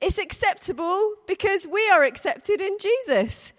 it's 0.02 0.18
acceptable 0.18 1.14
because 1.26 1.66
we 1.66 1.88
are 1.90 2.04
accepted 2.04 2.60
in 2.60 2.76
Jesus. 2.78 3.52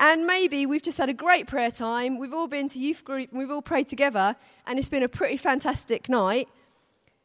And 0.00 0.26
maybe 0.26 0.64
we've 0.64 0.82
just 0.82 0.96
had 0.96 1.08
a 1.08 1.14
great 1.14 1.48
prayer 1.48 1.72
time. 1.72 2.18
We've 2.18 2.32
all 2.32 2.46
been 2.46 2.68
to 2.68 2.78
youth 2.78 3.04
group 3.04 3.30
and 3.30 3.38
we've 3.38 3.50
all 3.50 3.62
prayed 3.62 3.88
together, 3.88 4.36
and 4.64 4.78
it's 4.78 4.88
been 4.88 5.02
a 5.02 5.08
pretty 5.08 5.36
fantastic 5.36 6.08
night. 6.08 6.48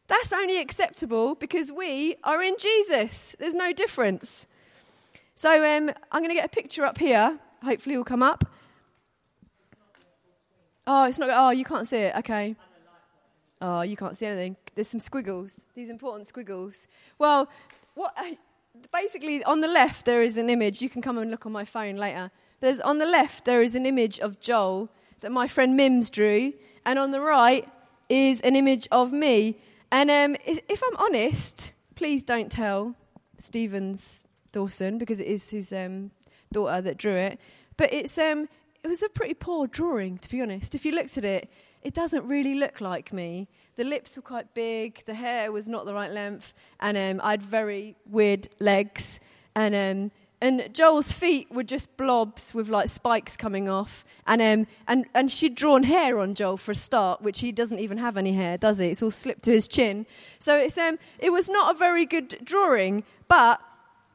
That's 0.07 0.33
only 0.33 0.59
acceptable 0.59 1.35
because 1.35 1.71
we 1.71 2.15
are 2.23 2.41
in 2.41 2.55
Jesus. 2.57 3.35
There's 3.39 3.53
no 3.53 3.73
difference. 3.73 4.47
So 5.35 5.49
um, 5.49 5.91
I'm 6.11 6.21
going 6.21 6.29
to 6.29 6.35
get 6.35 6.45
a 6.45 6.49
picture 6.49 6.83
up 6.83 6.97
here. 6.97 7.39
Hopefully, 7.63 7.93
it 7.95 7.97
will 7.97 8.03
come 8.03 8.23
up. 8.23 8.43
Oh, 10.85 11.05
it's 11.05 11.19
not. 11.19 11.29
Oh, 11.31 11.51
you 11.51 11.63
can't 11.63 11.87
see 11.87 11.97
it. 11.97 12.15
Okay. 12.17 12.55
Oh, 13.61 13.81
you 13.81 13.95
can't 13.95 14.17
see 14.17 14.25
anything. 14.25 14.57
There's 14.75 14.89
some 14.89 14.99
squiggles. 14.99 15.61
These 15.75 15.89
important 15.89 16.27
squiggles. 16.27 16.87
Well, 17.17 17.47
what? 17.93 18.13
Basically, 18.91 19.43
on 19.43 19.61
the 19.61 19.67
left 19.67 20.05
there 20.05 20.21
is 20.21 20.37
an 20.37 20.49
image. 20.49 20.81
You 20.81 20.89
can 20.89 21.01
come 21.01 21.17
and 21.17 21.29
look 21.29 21.45
on 21.45 21.51
my 21.51 21.65
phone 21.65 21.95
later. 21.95 22.31
There's 22.59 22.79
on 22.79 22.97
the 22.97 23.05
left 23.05 23.45
there 23.45 23.61
is 23.61 23.75
an 23.75 23.85
image 23.85 24.19
of 24.19 24.39
Joel 24.39 24.89
that 25.19 25.31
my 25.31 25.47
friend 25.47 25.75
Mims 25.75 26.09
drew, 26.09 26.53
and 26.85 26.97
on 26.97 27.11
the 27.11 27.21
right 27.21 27.67
is 28.09 28.41
an 28.41 28.55
image 28.55 28.87
of 28.91 29.11
me. 29.11 29.59
And 29.91 30.09
um, 30.09 30.35
if 30.45 30.81
I'm 30.87 30.97
honest, 30.97 31.73
please 31.95 32.23
don't 32.23 32.51
tell 32.51 32.95
Stevens 33.37 34.25
Dawson 34.51 34.97
because 34.97 35.19
it 35.19 35.27
is 35.27 35.49
his 35.49 35.71
um, 35.71 36.11
daughter 36.51 36.81
that 36.81 36.97
drew 36.97 37.15
it. 37.15 37.39
But 37.77 37.93
it's 37.93 38.17
um, 38.17 38.49
it 38.83 38.87
was 38.87 39.03
a 39.03 39.09
pretty 39.09 39.33
poor 39.35 39.67
drawing, 39.67 40.17
to 40.17 40.29
be 40.29 40.41
honest. 40.41 40.73
If 40.73 40.85
you 40.85 40.93
looked 40.93 41.17
at 41.17 41.25
it, 41.25 41.49
it 41.83 41.93
doesn't 41.93 42.25
really 42.27 42.55
look 42.55 42.81
like 42.81 43.13
me. 43.13 43.47
The 43.75 43.83
lips 43.83 44.15
were 44.15 44.21
quite 44.21 44.53
big, 44.53 45.03
the 45.05 45.13
hair 45.15 45.51
was 45.51 45.67
not 45.67 45.85
the 45.85 45.93
right 45.93 46.11
length, 46.11 46.53
and 46.79 46.97
um, 46.97 47.25
I 47.25 47.31
had 47.31 47.41
very 47.41 47.95
weird 48.05 48.47
legs. 48.59 49.19
And 49.55 49.75
um, 49.75 50.11
and 50.43 50.73
Joel's 50.73 51.13
feet 51.13 51.49
were 51.49 51.63
just 51.63 51.95
blobs 51.95 52.53
with 52.53 52.67
like 52.67 52.89
spikes 52.89 53.37
coming 53.37 53.69
off. 53.69 54.03
And, 54.27 54.41
um, 54.41 54.67
and, 54.89 55.05
and 55.13 55.31
she'd 55.31 55.55
drawn 55.55 55.83
hair 55.83 56.19
on 56.19 56.35
Joel 56.35 56.57
for 56.57 56.73
a 56.73 56.75
start, 56.75 57.21
which 57.21 57.39
he 57.39 57.53
doesn't 57.53 57.79
even 57.79 57.97
have 57.97 58.17
any 58.17 58.33
hair, 58.33 58.57
does 58.57 58.77
he? 58.77 58.87
It's 58.87 59.01
all 59.01 59.09
slipped 59.09 59.43
to 59.43 59.51
his 59.51 59.69
chin. 59.69 60.05
So 60.39 60.57
it's, 60.57 60.77
um, 60.77 60.99
it 61.17 61.29
was 61.29 61.47
not 61.47 61.73
a 61.73 61.79
very 61.79 62.05
good 62.05 62.39
drawing, 62.43 63.05
but 63.29 63.61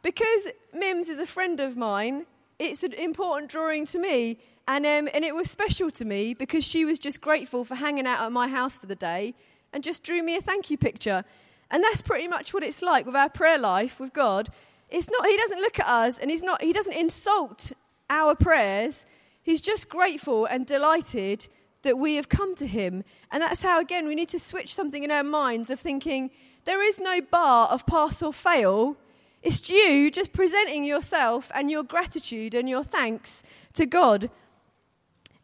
because 0.03 0.49
Mims 0.75 1.09
is 1.09 1.19
a 1.19 1.25
friend 1.25 1.61
of 1.61 1.79
mine, 1.79 2.27
it's 2.59 2.85
an 2.85 2.93
important 2.93 3.51
drawing 3.51 3.87
to 3.87 3.99
me. 3.99 4.39
And, 4.67 4.85
um, 4.85 5.09
and 5.15 5.25
it 5.25 5.35
was 5.35 5.51
special 5.51 5.91
to 5.93 6.05
me 6.05 6.35
because 6.35 6.63
she 6.63 6.85
was 6.85 6.99
just 6.99 7.23
grateful 7.23 7.65
for 7.65 7.75
hanging 7.75 8.07
out 8.07 8.21
at 8.21 8.33
my 8.33 8.49
house 8.49 8.77
for 8.77 8.85
the 8.85 8.97
day 8.97 9.35
and 9.73 9.83
just 9.83 10.03
drew 10.03 10.23
me 10.23 10.37
a 10.37 10.41
thank 10.41 10.71
you 10.71 10.79
picture. 10.79 11.25
And 11.71 11.85
that's 11.85 12.03
pretty 12.03 12.29
much 12.29 12.55
what 12.55 12.63
it's 12.63 12.83
like 12.83 13.07
with 13.07 13.17
our 13.17 13.29
prayer 13.29 13.59
life 13.59 14.01
with 14.01 14.13
God. 14.13 14.51
It's 14.89 15.11
not, 15.11 15.27
he 15.27 15.37
doesn't 15.37 15.61
look 15.61 15.79
at 15.79 15.87
us 15.87 16.19
and 16.19 16.31
he's 16.31 16.43
not, 16.43 16.63
he 16.63 16.73
doesn't 16.73 16.95
insult 16.95 17.73
our 18.09 18.35
prayers. 18.35 19.05
He's 19.43 19.61
just 19.61 19.89
grateful 19.89 20.47
and 20.47 20.67
delighted 20.67 21.47
that 21.83 21.99
we 21.99 22.17
have 22.17 22.29
come 22.29 22.55
to 22.57 22.67
him. 22.67 23.05
And 23.31 23.43
that's 23.43 23.63
how, 23.63 23.81
again, 23.81 24.07
we 24.07 24.15
need 24.15 24.31
to 24.31 24.41
switch 24.41 24.75
something 24.75 25.05
in 25.05 25.11
our 25.11 25.23
minds 25.23 25.71
of 25.71 25.79
thinking 25.79 26.31
there 26.65 26.83
is 26.83 26.99
no 26.99 27.21
bar 27.21 27.69
of 27.69 27.87
pass 27.87 28.23
or 28.23 28.33
fail 28.33 28.97
it's 29.43 29.69
you 29.71 30.11
just 30.11 30.33
presenting 30.33 30.85
yourself 30.85 31.51
and 31.55 31.71
your 31.71 31.85
gratitude 31.85 32.55
and 32.55 32.69
your 32.69 32.83
thanks 32.83 33.43
to 33.75 33.87
God. 33.87 34.31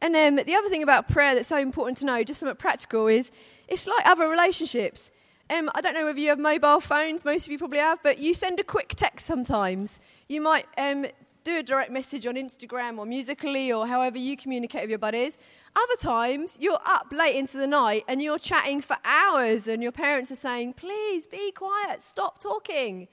And 0.01 0.17
um, 0.17 0.45
the 0.45 0.55
other 0.55 0.69
thing 0.69 0.83
about 0.83 1.09
prayer 1.09 1.35
that's 1.35 1.49
so 1.49 1.59
important 1.59 1.99
to 1.99 2.07
know, 2.07 2.23
just 2.25 2.41
something 2.41 2.57
practical, 2.57 3.07
is 3.07 3.31
it's 3.69 3.87
like 3.87 4.07
other 4.07 4.29
relationships. 4.29 5.11
Um, 5.51 5.71
I 5.75 5.81
don't 5.81 5.95
know 5.95 6.07
whether 6.07 6.19
you 6.19 6.31
have 6.31 6.39
mobile 6.39 6.81
phones, 6.81 7.25
most 7.25 7.47
of 7.47 7.53
you 7.53 7.59
probably 7.59 7.79
have, 7.79 8.03
but 8.03 8.19
you 8.19 8.33
send 8.33 8.61
a 8.61 8.65
quick 8.65 8.95
text 8.97 9.27
sometimes. 9.27 10.01
You 10.29 10.41
might 10.41 10.67
um, 10.79 11.07
do 11.45 11.59
a 11.59 11.63
direct 11.63 11.91
message 11.91 12.27
on 12.27 12.35
Instagram 12.35 12.99
or 12.99 13.05
Musical.ly 13.05 13.71
or 13.71 13.87
however 13.87 14.17
you 14.17 14.37
communicate 14.37 14.83
with 14.83 14.91
your 14.91 14.99
buddies. 14.99 15.37
Other 15.77 15.97
times, 16.01 16.57
you're 16.61 16.81
up 16.87 17.09
late 17.13 17.37
into 17.37 17.59
the 17.59 17.67
night 17.67 18.05
and 18.09 18.23
you're 18.23 18.39
chatting 18.39 18.81
for 18.81 18.97
hours, 19.05 19.69
and 19.69 19.83
your 19.83 19.93
parents 19.93 20.33
are 20.33 20.37
saying, 20.37 20.75
Please 20.75 21.27
be 21.27 21.53
quiet, 21.53 22.01
stop 22.01 22.41
talking. 22.41 23.09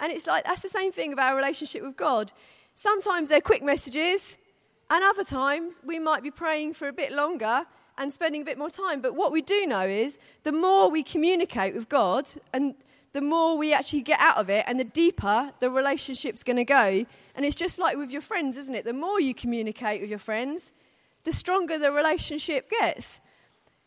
And 0.00 0.12
it's 0.12 0.26
like, 0.26 0.44
that's 0.44 0.62
the 0.62 0.68
same 0.68 0.92
thing 0.92 1.12
of 1.12 1.18
our 1.18 1.36
relationship 1.36 1.82
with 1.82 1.96
God. 1.96 2.32
Sometimes 2.74 3.28
they're 3.28 3.40
quick 3.40 3.62
messages, 3.62 4.38
and 4.88 5.04
other 5.04 5.24
times 5.24 5.80
we 5.84 5.98
might 5.98 6.22
be 6.22 6.30
praying 6.30 6.74
for 6.74 6.88
a 6.88 6.92
bit 6.92 7.12
longer 7.12 7.66
and 7.98 8.12
spending 8.12 8.42
a 8.42 8.44
bit 8.44 8.58
more 8.58 8.70
time. 8.70 9.00
But 9.00 9.14
what 9.14 9.32
we 9.32 9.42
do 9.42 9.66
know 9.66 9.82
is 9.82 10.18
the 10.42 10.52
more 10.52 10.90
we 10.90 11.02
communicate 11.02 11.74
with 11.74 11.88
God 11.88 12.28
and 12.52 12.74
the 13.12 13.20
more 13.22 13.56
we 13.56 13.72
actually 13.72 14.02
get 14.02 14.20
out 14.20 14.36
of 14.36 14.50
it 14.50 14.64
and 14.66 14.78
the 14.78 14.84
deeper 14.84 15.52
the 15.60 15.70
relationship's 15.70 16.42
going 16.42 16.58
to 16.58 16.64
go. 16.64 17.06
And 17.34 17.44
it's 17.44 17.56
just 17.56 17.78
like 17.78 17.96
with 17.96 18.10
your 18.10 18.20
friends, 18.20 18.56
isn't 18.58 18.74
it? 18.74 18.84
The 18.84 18.92
more 18.92 19.20
you 19.20 19.34
communicate 19.34 20.00
with 20.00 20.10
your 20.10 20.18
friends, 20.18 20.72
the 21.24 21.32
stronger 21.32 21.78
the 21.78 21.90
relationship 21.90 22.70
gets. 22.70 23.20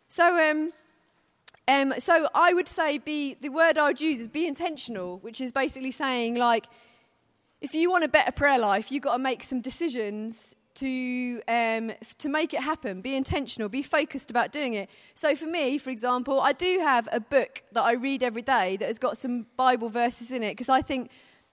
So, 0.08 0.50
um, 0.50 0.72
um, 1.68 1.94
so 2.00 2.28
I 2.34 2.54
would 2.54 2.68
say 2.68 2.98
be 2.98 3.36
the 3.36 3.50
word 3.50 3.78
I 3.78 3.88
would 3.88 4.02
use 4.02 4.22
is 4.22 4.28
be 4.28 4.48
intentional, 4.48 5.20
which 5.20 5.40
is 5.40 5.52
basically 5.52 5.92
saying 5.92 6.36
like, 6.36 6.66
if 7.62 7.76
you 7.76 7.92
want 7.92 8.04
a 8.04 8.08
better 8.08 8.32
prayer 8.32 8.58
life, 8.58 8.92
you've 8.92 9.04
got 9.04 9.18
to 9.18 9.20
make 9.22 9.44
some 9.44 9.62
decisions 9.62 10.56
to, 10.80 11.42
um, 11.48 11.92
to 12.18 12.30
make 12.30 12.54
it 12.54 12.62
happen. 12.62 13.02
Be 13.02 13.16
intentional, 13.16 13.70
be 13.70 13.84
focused 13.84 14.30
about 14.30 14.52
doing 14.52 14.74
it. 14.74 14.90
So, 15.16 15.36
for 15.36 15.46
me, 15.46 15.78
for 15.78 15.90
example, 15.90 16.40
I 16.40 16.54
do 16.54 16.80
have 16.82 17.08
a 17.12 17.20
book 17.20 17.64
that 17.74 17.82
I 17.82 17.94
read 17.94 18.24
every 18.24 18.42
day 18.42 18.78
that 18.78 18.86
has 18.86 19.00
got 19.00 19.18
some 19.18 19.46
Bible 19.58 19.90
verses 19.90 20.32
in 20.32 20.44
it 20.44 20.52
because 20.52 20.70
I 20.70 20.82
think 20.82 21.12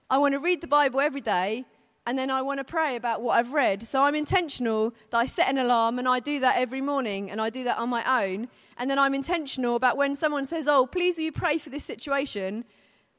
I 0.09 0.17
want 0.17 0.33
to 0.33 0.39
read 0.39 0.61
the 0.61 0.67
Bible 0.67 0.99
every 0.99 1.21
day 1.21 1.65
and 2.05 2.17
then 2.17 2.29
I 2.29 2.41
want 2.41 2.59
to 2.59 2.63
pray 2.63 2.95
about 2.95 3.21
what 3.21 3.37
I've 3.37 3.53
read. 3.53 3.83
So, 3.83 4.03
I'm 4.03 4.15
intentional 4.15 4.93
that 5.09 5.17
I 5.17 5.25
set 5.25 5.49
an 5.49 5.57
alarm 5.57 5.99
and 5.99 6.07
I 6.07 6.19
do 6.19 6.39
that 6.39 6.57
every 6.57 6.81
morning 6.81 7.29
and 7.29 7.41
I 7.41 7.49
do 7.49 7.63
that 7.65 7.77
on 7.77 7.89
my 7.89 8.25
own. 8.25 8.47
And 8.77 8.89
then 8.89 8.99
I'm 8.99 9.13
intentional 9.13 9.75
about 9.75 9.97
when 9.97 10.15
someone 10.15 10.45
says, 10.45 10.67
Oh, 10.67 10.85
please 10.85 11.17
will 11.17 11.25
you 11.25 11.31
pray 11.31 11.57
for 11.57 11.69
this 11.69 11.83
situation? 11.83 12.65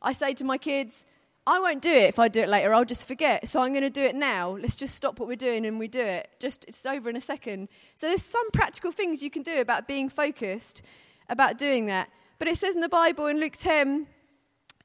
I 0.01 0.13
say 0.13 0.33
to 0.35 0.45
my 0.45 0.59
kids, 0.59 1.05
I 1.49 1.61
won't 1.61 1.81
do 1.81 1.89
it 1.89 2.11
if 2.11 2.19
I 2.19 2.29
do 2.29 2.43
it 2.43 2.49
later. 2.51 2.75
I'll 2.75 2.85
just 2.85 3.09
forget. 3.09 3.49
So 3.49 3.61
I'm 3.61 3.73
going 3.73 3.83
to 3.83 3.89
do 3.89 4.03
it 4.03 4.15
now. 4.15 4.59
Let's 4.61 4.77
just 4.77 4.95
stop 4.95 5.19
what 5.19 5.27
we're 5.27 5.35
doing 5.35 5.65
and 5.65 5.79
we 5.79 5.89
do 5.89 6.03
it. 6.03 6.29
Just 6.39 6.67
it's 6.69 6.85
over 6.85 7.09
in 7.09 7.17
a 7.17 7.23
second. 7.23 7.71
So 7.95 8.07
there's 8.07 8.23
some 8.23 8.51
practical 8.51 8.93
things 8.93 9.23
you 9.23 9.31
can 9.31 9.43
do 9.43 9.59
about 9.63 9.89
being 9.89 10.11
focused, 10.11 10.83
about 11.31 11.57
doing 11.57 11.87
that. 11.87 12.11
But 12.39 12.49
it 12.49 12.59
says 12.59 12.75
in 12.75 12.83
the 12.83 12.89
Bible 12.91 13.29
in 13.29 13.41
Luke 13.41 13.57
10, 13.57 14.07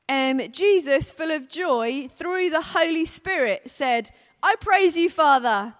um, 0.08 0.41
Jesus, 0.53 1.12
full 1.12 1.32
of 1.32 1.50
joy 1.50 2.08
through 2.08 2.50
the 2.50 2.62
Holy 2.62 3.05
Spirit, 3.05 3.70
said, 3.70 4.12
"I 4.41 4.55
praise 4.55 4.96
you, 4.96 5.10
Father." 5.10 5.74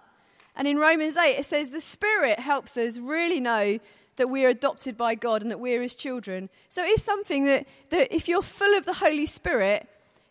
And 0.54 0.68
in 0.68 0.76
Romans 0.76 1.16
8, 1.16 1.38
it 1.38 1.46
says 1.46 1.70
the 1.70 1.80
Spirit 1.80 2.40
helps 2.40 2.76
us 2.76 2.98
really 2.98 3.40
know 3.40 3.78
that 4.16 4.28
we're 4.28 4.50
adopted 4.50 4.98
by 4.98 5.14
God 5.14 5.40
and 5.40 5.50
that 5.50 5.60
we're 5.60 5.80
His 5.80 5.94
children. 5.94 6.50
So 6.68 6.84
it's 6.84 7.02
something 7.02 7.46
that, 7.46 7.66
that 7.88 8.14
if 8.14 8.28
you're 8.28 8.42
full 8.42 8.76
of 8.76 8.84
the 8.84 8.92
Holy 8.92 9.24
Spirit 9.24 9.88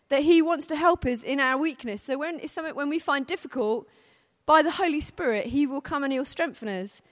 that 0.08 0.22
He 0.22 0.42
wants 0.42 0.66
to 0.68 0.76
help 0.76 1.04
us 1.04 1.22
in 1.22 1.40
our 1.40 1.58
weakness. 1.58 2.02
So 2.02 2.18
when 2.18 2.40
it's 2.40 2.52
something 2.52 2.74
when 2.74 2.88
we 2.88 2.98
find 2.98 3.26
difficult, 3.26 3.88
by 4.46 4.62
the 4.62 4.72
Holy 4.72 5.00
Spirit, 5.00 5.46
He 5.46 5.66
will 5.66 5.80
come 5.80 6.04
and 6.04 6.12
He'll 6.12 6.24
strengthen 6.24 6.68
us. 6.68 7.02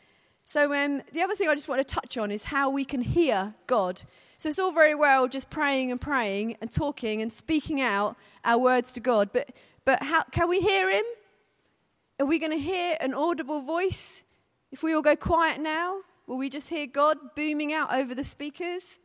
So 0.45 0.75
um, 0.75 1.03
the 1.13 1.23
other 1.23 1.35
thing 1.35 1.49
I 1.49 1.55
just 1.55 1.69
want 1.69 1.87
to 1.87 1.95
touch 1.95 2.19
on 2.19 2.31
is 2.31 2.45
how 2.45 2.71
we 2.71 2.85
can 2.85 3.01
hear 3.01 3.55
God. 3.67 4.03
So 4.39 4.49
it's 4.49 4.59
all 4.59 4.73
very 4.73 4.95
well 4.95 5.29
just 5.29 5.51
praying 5.51 5.91
and 5.91 6.01
praying 6.01 6.57
and 6.61 6.71
talking 6.71 7.23
and 7.23 7.33
speaking 7.33 7.81
out 7.81 8.17
our 8.45 8.59
words 8.59 8.93
to 8.95 9.01
God, 9.01 9.31
but 9.33 9.51
but 9.85 10.03
how 10.03 10.25
can 10.25 10.49
we 10.49 10.61
hear 10.61 10.91
Him? 10.91 11.05
Are 12.21 12.27
we 12.27 12.39
going 12.39 12.53
to 12.53 12.59
hear 12.59 12.97
an 13.01 13.15
audible 13.15 13.63
voice? 13.63 14.23
If 14.71 14.83
we 14.83 14.95
all 14.95 15.03
go 15.03 15.17
quiet 15.17 15.61
now, 15.61 15.99
will 16.27 16.39
we 16.39 16.49
just 16.49 16.69
hear 16.69 16.87
God 16.87 17.17
booming 17.35 17.73
out 17.73 17.93
over 17.93 18.15
the 18.15 18.25
speakers? 18.25 18.99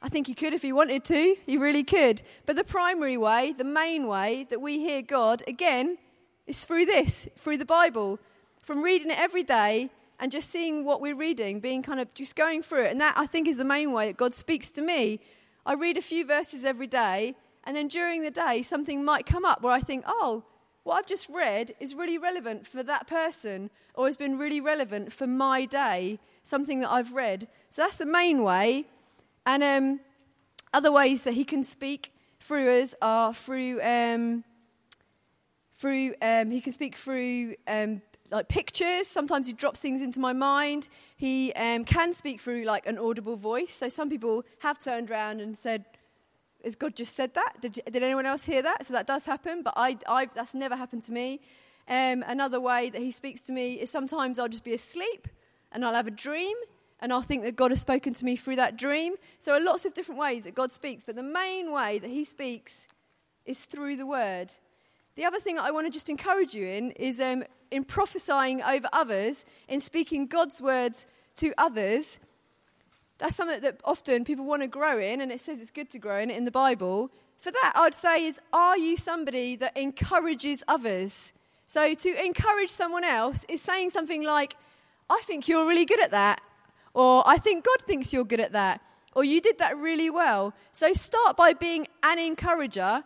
I 0.00 0.08
think 0.08 0.26
he 0.26 0.34
could 0.34 0.54
if 0.54 0.62
he 0.62 0.72
wanted 0.72 1.04
to. 1.06 1.36
He 1.44 1.56
really 1.56 1.82
could. 1.84 2.22
But 2.46 2.56
the 2.56 2.64
primary 2.64 3.16
way, 3.16 3.52
the 3.52 3.64
main 3.64 4.06
way 4.06 4.46
that 4.48 4.60
we 4.60 4.78
hear 4.78 5.02
God, 5.02 5.42
again, 5.48 5.98
is 6.46 6.64
through 6.64 6.86
this, 6.86 7.28
through 7.36 7.58
the 7.58 7.64
Bible. 7.64 8.20
From 8.60 8.82
reading 8.82 9.10
it 9.10 9.18
every 9.18 9.42
day 9.42 9.90
and 10.20 10.30
just 10.30 10.50
seeing 10.50 10.84
what 10.84 11.00
we're 11.00 11.16
reading, 11.16 11.60
being 11.60 11.82
kind 11.82 12.00
of 12.00 12.12
just 12.14 12.36
going 12.36 12.62
through 12.62 12.84
it. 12.84 12.92
And 12.92 13.00
that, 13.00 13.14
I 13.16 13.26
think, 13.26 13.48
is 13.48 13.56
the 13.56 13.64
main 13.64 13.92
way 13.92 14.08
that 14.08 14.16
God 14.16 14.34
speaks 14.34 14.70
to 14.72 14.82
me. 14.82 15.20
I 15.64 15.74
read 15.74 15.96
a 15.96 16.02
few 16.02 16.24
verses 16.26 16.64
every 16.64 16.86
day, 16.86 17.34
and 17.64 17.76
then 17.76 17.88
during 17.88 18.22
the 18.22 18.30
day, 18.30 18.62
something 18.62 19.04
might 19.04 19.26
come 19.26 19.44
up 19.44 19.62
where 19.62 19.72
I 19.72 19.80
think, 19.80 20.04
oh, 20.06 20.44
what 20.84 20.96
I've 20.96 21.06
just 21.06 21.28
read 21.28 21.72
is 21.80 21.94
really 21.94 22.18
relevant 22.18 22.66
for 22.66 22.82
that 22.82 23.06
person, 23.06 23.70
or 23.94 24.06
has 24.06 24.16
been 24.16 24.38
really 24.38 24.60
relevant 24.60 25.12
for 25.12 25.26
my 25.26 25.66
day, 25.66 26.18
something 26.42 26.80
that 26.80 26.90
I've 26.90 27.12
read. 27.12 27.46
So 27.68 27.82
that's 27.82 27.96
the 27.96 28.06
main 28.06 28.42
way 28.42 28.86
and 29.48 29.64
um, 29.64 30.00
other 30.74 30.92
ways 30.92 31.22
that 31.22 31.32
he 31.32 31.42
can 31.42 31.64
speak 31.64 32.12
through 32.38 32.82
us 32.82 32.94
are 33.00 33.32
through, 33.32 33.80
um, 33.82 34.44
through 35.78 36.14
um, 36.20 36.50
he 36.50 36.60
can 36.60 36.70
speak 36.74 36.96
through 36.96 37.54
um, 37.66 38.02
like 38.30 38.48
pictures. 38.48 39.06
Sometimes 39.06 39.46
he 39.46 39.54
drops 39.54 39.80
things 39.80 40.02
into 40.02 40.20
my 40.20 40.34
mind. 40.34 40.90
He 41.16 41.54
um, 41.54 41.86
can 41.86 42.12
speak 42.12 42.42
through 42.42 42.64
like 42.64 42.86
an 42.86 42.98
audible 42.98 43.36
voice. 43.36 43.72
So 43.74 43.88
some 43.88 44.10
people 44.10 44.44
have 44.58 44.78
turned 44.78 45.10
around 45.10 45.40
and 45.40 45.56
said, 45.56 45.86
has 46.62 46.74
God 46.74 46.94
just 46.94 47.16
said 47.16 47.32
that? 47.32 47.54
Did, 47.62 47.80
did 47.90 48.02
anyone 48.02 48.26
else 48.26 48.44
hear 48.44 48.60
that? 48.60 48.84
So 48.84 48.92
that 48.92 49.06
does 49.06 49.24
happen, 49.24 49.62
but 49.62 49.72
I, 49.78 49.96
I've, 50.06 50.34
that's 50.34 50.52
never 50.52 50.76
happened 50.76 51.04
to 51.04 51.12
me. 51.12 51.40
Um, 51.88 52.22
another 52.26 52.60
way 52.60 52.90
that 52.90 53.00
he 53.00 53.12
speaks 53.12 53.40
to 53.42 53.52
me 53.54 53.80
is 53.80 53.90
sometimes 53.90 54.38
I'll 54.38 54.46
just 54.46 54.64
be 54.64 54.74
asleep 54.74 55.26
and 55.72 55.86
I'll 55.86 55.94
have 55.94 56.06
a 56.06 56.10
dream 56.10 56.54
and 57.00 57.12
I'll 57.12 57.22
think 57.22 57.44
that 57.44 57.56
God 57.56 57.70
has 57.70 57.80
spoken 57.80 58.12
to 58.14 58.24
me 58.24 58.36
through 58.36 58.56
that 58.56 58.76
dream. 58.76 59.14
So, 59.38 59.52
there 59.52 59.60
are 59.60 59.64
lots 59.64 59.84
of 59.84 59.94
different 59.94 60.20
ways 60.20 60.44
that 60.44 60.54
God 60.54 60.72
speaks, 60.72 61.04
but 61.04 61.16
the 61.16 61.22
main 61.22 61.72
way 61.72 61.98
that 61.98 62.10
He 62.10 62.24
speaks 62.24 62.86
is 63.44 63.64
through 63.64 63.96
the 63.96 64.06
Word. 64.06 64.52
The 65.16 65.24
other 65.24 65.40
thing 65.40 65.56
that 65.56 65.64
I 65.64 65.70
want 65.70 65.86
to 65.86 65.90
just 65.90 66.08
encourage 66.08 66.54
you 66.54 66.66
in 66.66 66.92
is 66.92 67.20
um, 67.20 67.44
in 67.70 67.84
prophesying 67.84 68.62
over 68.62 68.88
others, 68.92 69.44
in 69.68 69.80
speaking 69.80 70.26
God's 70.26 70.62
words 70.62 71.06
to 71.36 71.52
others. 71.58 72.20
That's 73.18 73.34
something 73.34 73.60
that 73.60 73.80
often 73.84 74.24
people 74.24 74.44
want 74.44 74.62
to 74.62 74.68
grow 74.68 74.98
in, 74.98 75.20
and 75.20 75.32
it 75.32 75.40
says 75.40 75.60
it's 75.60 75.72
good 75.72 75.90
to 75.90 75.98
grow 75.98 76.18
in 76.18 76.30
it 76.30 76.36
in 76.36 76.44
the 76.44 76.52
Bible. 76.52 77.10
For 77.38 77.50
that, 77.50 77.72
I'd 77.74 77.94
say 77.94 78.26
is, 78.26 78.40
are 78.52 78.78
you 78.78 78.96
somebody 78.96 79.56
that 79.56 79.76
encourages 79.76 80.62
others? 80.68 81.32
So, 81.66 81.94
to 81.94 82.24
encourage 82.24 82.70
someone 82.70 83.04
else 83.04 83.44
is 83.48 83.60
saying 83.60 83.90
something 83.90 84.24
like, 84.24 84.56
I 85.10 85.20
think 85.24 85.48
you're 85.48 85.66
really 85.66 85.84
good 85.84 86.00
at 86.00 86.10
that. 86.12 86.40
Or 86.94 87.22
I 87.26 87.38
think 87.38 87.64
God 87.64 87.86
thinks 87.86 88.12
you're 88.12 88.24
good 88.24 88.40
at 88.40 88.52
that. 88.52 88.80
Or 89.14 89.24
you 89.24 89.40
did 89.40 89.58
that 89.58 89.76
really 89.76 90.10
well. 90.10 90.54
So 90.72 90.92
start 90.92 91.36
by 91.36 91.52
being 91.52 91.86
an 92.02 92.18
encourager. 92.18 93.04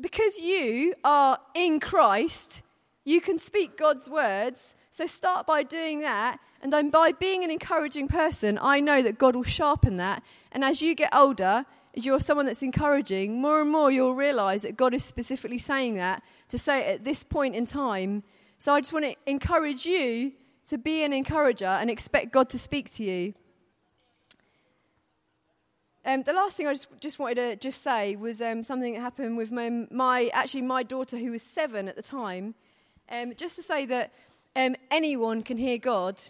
Because 0.00 0.38
you 0.38 0.94
are 1.04 1.38
in 1.54 1.78
Christ, 1.78 2.62
you 3.04 3.20
can 3.20 3.38
speak 3.38 3.76
God's 3.76 4.08
words. 4.08 4.74
So 4.90 5.06
start 5.06 5.46
by 5.46 5.62
doing 5.62 6.00
that. 6.00 6.38
And 6.62 6.72
then 6.72 6.90
by 6.90 7.12
being 7.12 7.44
an 7.44 7.50
encouraging 7.50 8.08
person, 8.08 8.58
I 8.60 8.80
know 8.80 9.02
that 9.02 9.18
God 9.18 9.34
will 9.34 9.42
sharpen 9.42 9.96
that. 9.98 10.22
And 10.52 10.64
as 10.64 10.82
you 10.82 10.94
get 10.94 11.14
older, 11.14 11.64
you're 11.94 12.20
someone 12.20 12.46
that's 12.46 12.62
encouraging, 12.62 13.40
more 13.40 13.60
and 13.60 13.70
more 13.70 13.90
you'll 13.90 14.14
realize 14.14 14.62
that 14.62 14.76
God 14.76 14.94
is 14.94 15.04
specifically 15.04 15.58
saying 15.58 15.96
that 15.96 16.22
to 16.48 16.58
say 16.58 16.94
at 16.94 17.04
this 17.04 17.24
point 17.24 17.54
in 17.54 17.66
time. 17.66 18.22
So 18.58 18.74
I 18.74 18.80
just 18.80 18.92
want 18.92 19.06
to 19.06 19.16
encourage 19.26 19.86
you 19.86 20.32
to 20.70 20.78
be 20.78 21.02
an 21.02 21.12
encourager 21.12 21.66
and 21.66 21.90
expect 21.90 22.32
God 22.32 22.48
to 22.50 22.58
speak 22.58 22.92
to 22.94 23.02
you. 23.02 23.34
Um, 26.04 26.22
the 26.22 26.32
last 26.32 26.56
thing 26.56 26.68
I 26.68 26.72
just, 26.72 26.86
just 27.00 27.18
wanted 27.18 27.34
to 27.34 27.56
just 27.56 27.82
say 27.82 28.14
was 28.14 28.40
um, 28.40 28.62
something 28.62 28.94
that 28.94 29.00
happened 29.00 29.36
with 29.36 29.50
my, 29.50 29.68
my, 29.90 30.30
actually 30.32 30.62
my 30.62 30.84
daughter 30.84 31.18
who 31.18 31.32
was 31.32 31.42
seven 31.42 31.88
at 31.88 31.96
the 31.96 32.02
time. 32.02 32.54
Um, 33.10 33.34
just 33.34 33.56
to 33.56 33.62
say 33.62 33.84
that 33.86 34.12
um, 34.54 34.76
anyone 34.92 35.42
can 35.42 35.56
hear 35.56 35.76
God, 35.76 36.22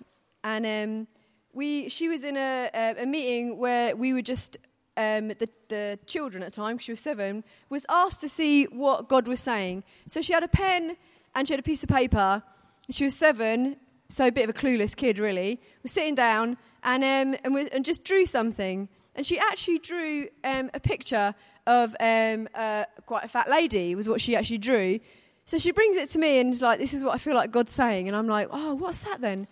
and 0.43 0.65
um, 0.65 1.07
we, 1.53 1.91
she 1.91 2.09
was 2.09 2.25
in 2.25 2.39
a, 2.39 2.71
a, 2.73 3.03
a, 3.03 3.07
meeting 3.07 3.59
where 3.59 3.95
we 3.95 4.15
were 4.15 4.23
just 4.23 4.57
um, 4.97 5.29
the, 5.29 5.49
the 5.69 5.99
children 6.07 6.43
at 6.43 6.53
the 6.53 6.57
time, 6.57 6.77
because 6.77 6.87
she 6.87 6.93
was 6.93 7.01
seven, 7.01 7.45
was 7.69 7.85
asked 7.91 8.23
to 8.23 8.29
see 8.29 8.65
what 8.65 9.07
God 9.07 9.29
was 9.29 9.41
saying. 9.41 9.85
So 10.07 10.23
she 10.23 10.33
had 10.33 10.43
a 10.43 10.49
pen 10.49 10.97
and 11.35 11.47
she 11.47 11.53
had 11.53 11.61
a 11.61 11.63
piece 11.63 11.83
of 11.83 11.91
paper. 11.91 12.43
She 12.89 13.05
was 13.05 13.15
seven, 13.15 13.77
so 14.11 14.27
a 14.27 14.33
bit 14.33 14.49
of 14.49 14.51
a 14.51 14.59
clueless 14.59 14.95
kid, 14.95 15.19
really, 15.19 15.61
was 15.83 15.93
sitting 15.93 16.15
down 16.15 16.57
and, 16.83 17.03
um, 17.03 17.41
and, 17.45 17.55
we, 17.55 17.69
and 17.71 17.85
just 17.85 18.05
drew 18.05 18.27
something. 18.27 18.89
And 19.15 19.25
she 19.25 19.39
actually 19.39 19.79
drew 19.79 20.29
um, 20.45 20.71
a 20.75 20.81
picture 20.81 21.35
of 21.67 21.97
um, 22.01 22.49
uh, 22.55 22.85
quite 23.07 23.25
a 23.25 23.29
fat 23.29 23.49
lady, 23.49 23.95
was 23.95 24.09
what 24.09 24.21
she 24.21 24.37
actually 24.37 24.59
drew. 24.59 25.01
So 25.45 25.59
she 25.59 25.73
brings 25.73 25.97
it 25.97 26.11
to 26.11 26.19
me 26.19 26.39
and 26.39 26.53
is 26.53 26.63
like, 26.63 26.79
This 26.79 26.93
is 26.95 27.03
what 27.05 27.15
I 27.15 27.19
feel 27.19 27.35
like 27.35 27.51
God's 27.51 27.73
saying. 27.73 28.09
And 28.09 28.17
I'm 28.17 28.29
like, 28.29 28.49
Oh, 28.51 28.75
what's 28.75 28.99
that 29.01 29.21
then? 29.21 29.47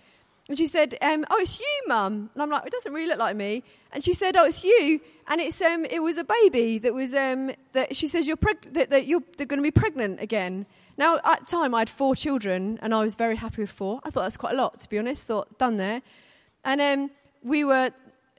And 0.48 0.56
she 0.56 0.66
said, 0.66 0.94
um, 1.02 1.26
"Oh, 1.30 1.38
it's 1.38 1.60
you, 1.60 1.82
Mum." 1.88 2.30
And 2.32 2.42
I'm 2.42 2.48
like, 2.48 2.64
"It 2.64 2.72
doesn't 2.72 2.92
really 2.92 3.08
look 3.08 3.18
like 3.18 3.36
me." 3.36 3.62
And 3.92 4.02
she 4.02 4.14
said, 4.14 4.34
"Oh, 4.34 4.46
it's 4.46 4.64
you." 4.64 4.98
And 5.26 5.42
it's 5.42 5.60
um, 5.60 5.84
it 5.84 6.00
was 6.00 6.16
a 6.16 6.24
baby 6.24 6.78
that 6.78 6.94
was 6.94 7.14
um, 7.14 7.50
that 7.74 7.94
she 7.94 8.08
says 8.08 8.26
you're 8.26 8.38
preg- 8.38 8.72
that, 8.72 8.88
that 8.88 9.06
you're 9.06 9.22
they're 9.36 9.46
going 9.46 9.58
to 9.58 9.62
be 9.62 9.70
pregnant 9.70 10.22
again. 10.22 10.64
Now 10.98 11.20
at 11.24 11.40
the 11.40 11.46
time 11.46 11.74
I 11.74 11.78
had 11.80 11.88
four 11.88 12.14
children 12.14 12.78
and 12.82 12.92
I 12.92 13.00
was 13.00 13.14
very 13.14 13.37
happy 13.37 13.62
with 13.62 13.70
four. 13.70 14.00
I 14.04 14.11
thought 14.11 14.24
that's 14.24 14.37
quite 14.37 14.52
a 14.52 14.56
lot 14.56 14.80
to 14.80 14.88
be 14.90 14.98
honest. 14.98 15.24
Thought 15.24 15.58
done 15.58 15.78
there, 15.78 16.02
and 16.64 16.80
um, 16.80 17.11
we 17.42 17.64
were 17.64 17.92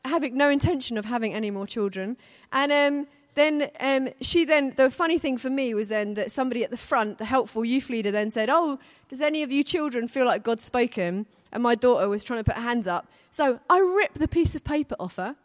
having 0.05 0.37
no 0.37 0.49
intention 0.49 0.97
of 0.97 1.05
having 1.05 1.33
any 1.33 1.51
more 1.51 1.65
children. 1.65 2.17
And 2.51 2.71
um, 2.71 3.07
then 3.35 3.69
um, 3.79 4.09
she 4.21 4.45
then, 4.45 4.73
the 4.75 4.91
funny 4.91 5.17
thing 5.17 5.37
for 5.37 5.49
me 5.49 5.73
was 5.73 5.89
then 5.89 6.13
that 6.15 6.31
somebody 6.31 6.63
at 6.63 6.71
the 6.71 6.77
front, 6.77 7.17
the 7.17 7.25
helpful 7.25 7.63
youth 7.63 7.89
leader, 7.89 8.11
then 8.11 8.31
said, 8.31 8.49
Oh, 8.49 8.79
does 9.09 9.21
any 9.21 9.43
of 9.43 9.51
you 9.51 9.63
children 9.63 10.07
feel 10.07 10.25
like 10.25 10.43
God's 10.43 10.63
spoken? 10.63 11.25
And 11.51 11.63
my 11.63 11.75
daughter 11.75 12.07
was 12.09 12.23
trying 12.23 12.39
to 12.39 12.43
put 12.43 12.55
her 12.55 12.61
hands 12.61 12.87
up. 12.87 13.07
So 13.31 13.59
I 13.69 13.79
ripped 13.79 14.19
the 14.19 14.27
piece 14.27 14.55
of 14.55 14.63
paper 14.63 14.95
off 14.99 15.15
her, 15.15 15.35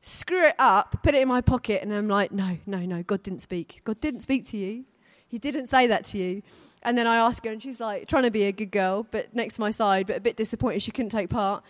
screw 0.00 0.46
it 0.46 0.56
up, 0.58 1.02
put 1.02 1.14
it 1.14 1.22
in 1.22 1.28
my 1.28 1.40
pocket, 1.40 1.82
and 1.82 1.92
I'm 1.92 2.08
like, 2.08 2.32
No, 2.32 2.58
no, 2.66 2.80
no, 2.80 3.02
God 3.02 3.22
didn't 3.22 3.42
speak. 3.42 3.80
God 3.84 4.00
didn't 4.00 4.20
speak 4.20 4.46
to 4.48 4.56
you. 4.56 4.84
He 5.28 5.38
didn't 5.38 5.68
say 5.68 5.86
that 5.86 6.04
to 6.06 6.18
you. 6.18 6.42
And 6.82 6.96
then 6.96 7.06
I 7.06 7.16
asked 7.16 7.44
her, 7.44 7.50
and 7.50 7.62
she's 7.62 7.80
like, 7.80 8.06
trying 8.06 8.22
to 8.22 8.30
be 8.30 8.44
a 8.44 8.52
good 8.52 8.70
girl, 8.70 9.06
but 9.10 9.34
next 9.34 9.54
to 9.54 9.60
my 9.60 9.70
side, 9.70 10.06
but 10.06 10.16
a 10.16 10.20
bit 10.20 10.36
disappointed 10.36 10.82
she 10.82 10.92
couldn't 10.92 11.10
take 11.10 11.30
part. 11.30 11.64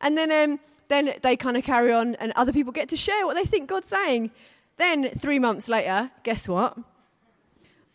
And 0.00 0.16
then 0.16 0.30
um, 0.30 0.60
then 0.90 1.14
they 1.22 1.36
kind 1.36 1.56
of 1.56 1.64
carry 1.64 1.92
on, 1.92 2.16
and 2.16 2.32
other 2.36 2.52
people 2.52 2.72
get 2.72 2.88
to 2.90 2.96
share 2.96 3.24
what 3.24 3.34
they 3.34 3.44
think 3.44 3.68
God's 3.68 3.88
saying. 3.88 4.32
Then, 4.76 5.10
three 5.10 5.38
months 5.38 5.68
later, 5.68 6.10
guess 6.24 6.48
what? 6.48 6.76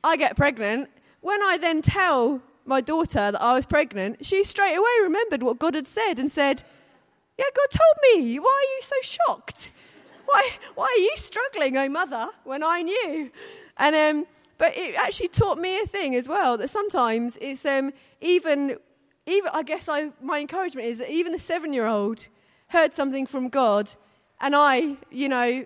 I 0.04 0.18
get 0.18 0.36
pregnant. 0.36 0.90
When 1.22 1.44
I 1.44 1.58
then 1.58 1.82
tell 1.82 2.42
my 2.66 2.82
daughter 2.82 3.32
that 3.32 3.42
I 3.42 3.54
was 3.54 3.66
pregnant, 3.66 4.26
she 4.26 4.44
straight 4.44 4.76
away 4.76 4.90
remembered 5.04 5.44
what 5.44 5.60
God 5.60 5.76
had 5.76 5.88
said 5.88 6.20
and 6.20 6.32
said, 6.32 6.64
Yeah, 7.38 7.46
God 7.56 7.68
told 7.70 8.16
me. 8.16 8.40
Why 8.40 8.50
are 8.50 8.72
you 8.76 8.82
so 8.82 8.96
shocked? 9.02 9.72
Why, 10.26 10.50
why 10.76 10.86
are 10.86 11.02
you 11.02 11.12
struggling, 11.16 11.78
oh 11.78 11.90
mother, 11.90 12.30
when 12.46 12.64
I 12.64 12.82
knew? 12.82 13.32
And, 13.78 13.96
um, 13.96 14.28
but 14.58 14.76
it 14.76 14.96
actually 14.96 15.28
taught 15.28 15.58
me 15.58 15.82
a 15.82 15.86
thing 15.86 16.16
as 16.16 16.30
well 16.30 16.58
that 16.58 16.70
sometimes 16.70 17.38
it's 17.42 17.66
um, 17.66 17.92
even, 18.22 18.78
even, 19.26 19.50
I 19.54 19.64
guess 19.64 19.90
I, 19.90 20.12
my 20.22 20.40
encouragement 20.40 20.88
is 20.88 21.00
that 21.00 21.10
even 21.10 21.32
the 21.32 21.40
seven 21.40 21.74
year 21.74 21.88
old 21.88 22.28
heard 22.68 22.94
something 22.94 23.26
from 23.26 23.50
God, 23.50 23.94
and 24.40 24.56
I, 24.56 24.98
you 25.12 25.30
know, 25.30 25.66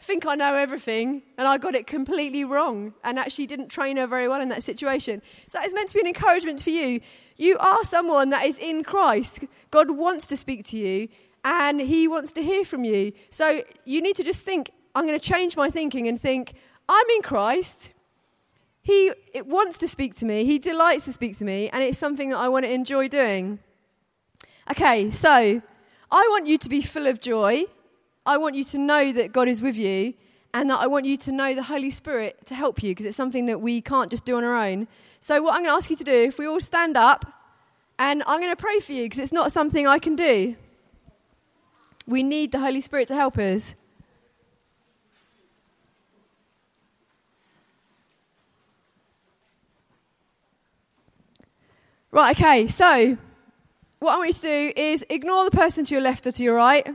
think 0.00 0.26
I 0.26 0.34
know 0.34 0.54
everything, 0.54 1.22
and 1.38 1.48
I 1.48 1.58
got 1.58 1.74
it 1.74 1.86
completely 1.86 2.44
wrong, 2.44 2.94
and 3.02 3.18
actually 3.18 3.46
didn't 3.46 3.68
train 3.68 3.96
her 3.96 4.06
very 4.06 4.28
well 4.28 4.40
in 4.40 4.48
that 4.50 4.62
situation. 4.62 5.22
So 5.48 5.58
it's 5.62 5.74
meant 5.74 5.88
to 5.88 5.94
be 5.94 6.00
an 6.00 6.06
encouragement 6.06 6.62
for 6.62 6.70
you. 6.70 7.00
You 7.36 7.58
are 7.58 7.84
someone 7.84 8.30
that 8.30 8.44
is 8.44 8.58
in 8.58 8.84
Christ. 8.84 9.44
God 9.70 9.90
wants 9.90 10.26
to 10.28 10.36
speak 10.36 10.64
to 10.66 10.78
you, 10.78 11.08
and 11.44 11.80
He 11.80 12.06
wants 12.08 12.32
to 12.32 12.42
hear 12.42 12.64
from 12.64 12.84
you. 12.84 13.12
So 13.30 13.62
you 13.84 14.02
need 14.02 14.16
to 14.16 14.24
just 14.24 14.42
think, 14.42 14.70
I'm 14.94 15.06
going 15.06 15.18
to 15.18 15.24
change 15.24 15.56
my 15.56 15.70
thinking 15.70 16.08
and 16.08 16.20
think, 16.20 16.54
I'm 16.88 17.06
in 17.16 17.22
Christ. 17.22 17.92
He 18.86 19.10
wants 19.34 19.78
to 19.78 19.88
speak 19.88 20.14
to 20.18 20.26
me. 20.26 20.44
He 20.44 20.60
delights 20.60 21.06
to 21.06 21.12
speak 21.12 21.36
to 21.38 21.44
me, 21.44 21.68
and 21.70 21.82
it's 21.82 21.98
something 21.98 22.30
that 22.30 22.36
I 22.36 22.48
want 22.48 22.66
to 22.66 22.72
enjoy 22.72 23.08
doing. 23.08 23.58
Okay, 24.70 25.10
so 25.10 25.28
I 25.28 25.60
want 26.30 26.46
you 26.46 26.56
to 26.56 26.68
be 26.68 26.82
full 26.82 27.08
of 27.08 27.20
joy. 27.20 27.64
I 28.24 28.36
want 28.36 28.54
you 28.54 28.62
to 28.62 28.78
know 28.78 29.10
that 29.10 29.32
God 29.32 29.48
is 29.48 29.60
with 29.60 29.76
you 29.76 30.14
and 30.54 30.70
that 30.70 30.78
I 30.78 30.86
want 30.86 31.04
you 31.04 31.16
to 31.16 31.32
know 31.32 31.52
the 31.52 31.64
Holy 31.64 31.90
Spirit 31.90 32.46
to 32.46 32.54
help 32.54 32.80
you 32.80 32.92
because 32.92 33.06
it's 33.06 33.16
something 33.16 33.46
that 33.46 33.60
we 33.60 33.80
can't 33.80 34.08
just 34.08 34.24
do 34.24 34.36
on 34.36 34.44
our 34.44 34.54
own. 34.54 34.86
So, 35.18 35.42
what 35.42 35.56
I'm 35.56 35.62
going 35.64 35.72
to 35.72 35.76
ask 35.76 35.90
you 35.90 35.96
to 35.96 36.04
do, 36.04 36.12
if 36.12 36.38
we 36.38 36.46
all 36.46 36.60
stand 36.60 36.96
up, 36.96 37.24
and 37.98 38.22
I'm 38.24 38.38
going 38.40 38.54
to 38.54 38.62
pray 38.68 38.78
for 38.78 38.92
you 38.92 39.02
because 39.02 39.18
it's 39.18 39.32
not 39.32 39.50
something 39.50 39.88
I 39.88 39.98
can 39.98 40.14
do. 40.14 40.54
We 42.06 42.22
need 42.22 42.52
the 42.52 42.60
Holy 42.60 42.80
Spirit 42.80 43.08
to 43.08 43.16
help 43.16 43.36
us. 43.36 43.74
Right, 52.12 52.36
okay, 52.36 52.66
so 52.68 53.18
what 53.98 54.14
I 54.14 54.16
want 54.18 54.28
you 54.28 54.34
to 54.34 54.40
do 54.40 54.72
is 54.76 55.04
ignore 55.10 55.44
the 55.44 55.50
person 55.50 55.84
to 55.84 55.94
your 55.94 56.02
left 56.02 56.26
or 56.26 56.32
to 56.32 56.42
your 56.42 56.54
right. 56.54 56.86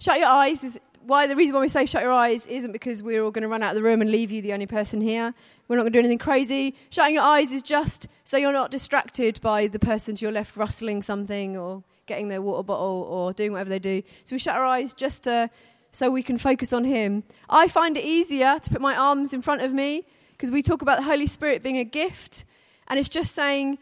Shut 0.00 0.18
your 0.18 0.28
eyes. 0.28 0.64
Is 0.64 0.80
why 1.02 1.26
the 1.26 1.36
reason 1.36 1.54
why 1.54 1.60
we 1.60 1.68
say 1.68 1.86
shut 1.86 2.02
your 2.02 2.12
eyes 2.12 2.46
isn't 2.46 2.72
because 2.72 3.02
we're 3.02 3.22
all 3.22 3.30
going 3.30 3.42
to 3.42 3.48
run 3.48 3.62
out 3.62 3.70
of 3.70 3.76
the 3.76 3.82
room 3.82 4.02
and 4.02 4.10
leave 4.10 4.30
you 4.30 4.42
the 4.42 4.52
only 4.52 4.66
person 4.66 5.00
here. 5.00 5.32
We're 5.66 5.76
not 5.76 5.82
going 5.82 5.92
to 5.92 5.96
do 5.96 6.00
anything 6.00 6.18
crazy. 6.18 6.74
Shutting 6.90 7.14
your 7.14 7.24
eyes 7.24 7.52
is 7.52 7.62
just 7.62 8.08
so 8.24 8.36
you're 8.36 8.52
not 8.52 8.70
distracted 8.70 9.40
by 9.40 9.68
the 9.68 9.78
person 9.78 10.14
to 10.16 10.24
your 10.24 10.32
left 10.32 10.56
rustling 10.56 11.02
something 11.02 11.56
or 11.56 11.82
getting 12.06 12.28
their 12.28 12.42
water 12.42 12.62
bottle 12.62 13.06
or 13.08 13.32
doing 13.32 13.52
whatever 13.52 13.70
they 13.70 13.78
do. 13.78 14.02
So 14.24 14.34
we 14.34 14.40
shut 14.40 14.56
our 14.56 14.64
eyes 14.64 14.92
just 14.92 15.24
to, 15.24 15.48
so 15.92 16.10
we 16.10 16.22
can 16.22 16.38
focus 16.38 16.72
on 16.72 16.84
Him. 16.84 17.22
I 17.48 17.68
find 17.68 17.96
it 17.96 18.04
easier 18.04 18.58
to 18.58 18.70
put 18.70 18.80
my 18.80 18.96
arms 18.96 19.32
in 19.32 19.42
front 19.42 19.62
of 19.62 19.72
me 19.72 20.04
because 20.32 20.50
we 20.50 20.62
talk 20.62 20.82
about 20.82 20.98
the 20.98 21.04
Holy 21.04 21.26
Spirit 21.26 21.62
being 21.62 21.78
a 21.78 21.84
gift, 21.84 22.44
and 22.88 22.98
it's 22.98 23.08
just 23.08 23.34
saying 23.34 23.78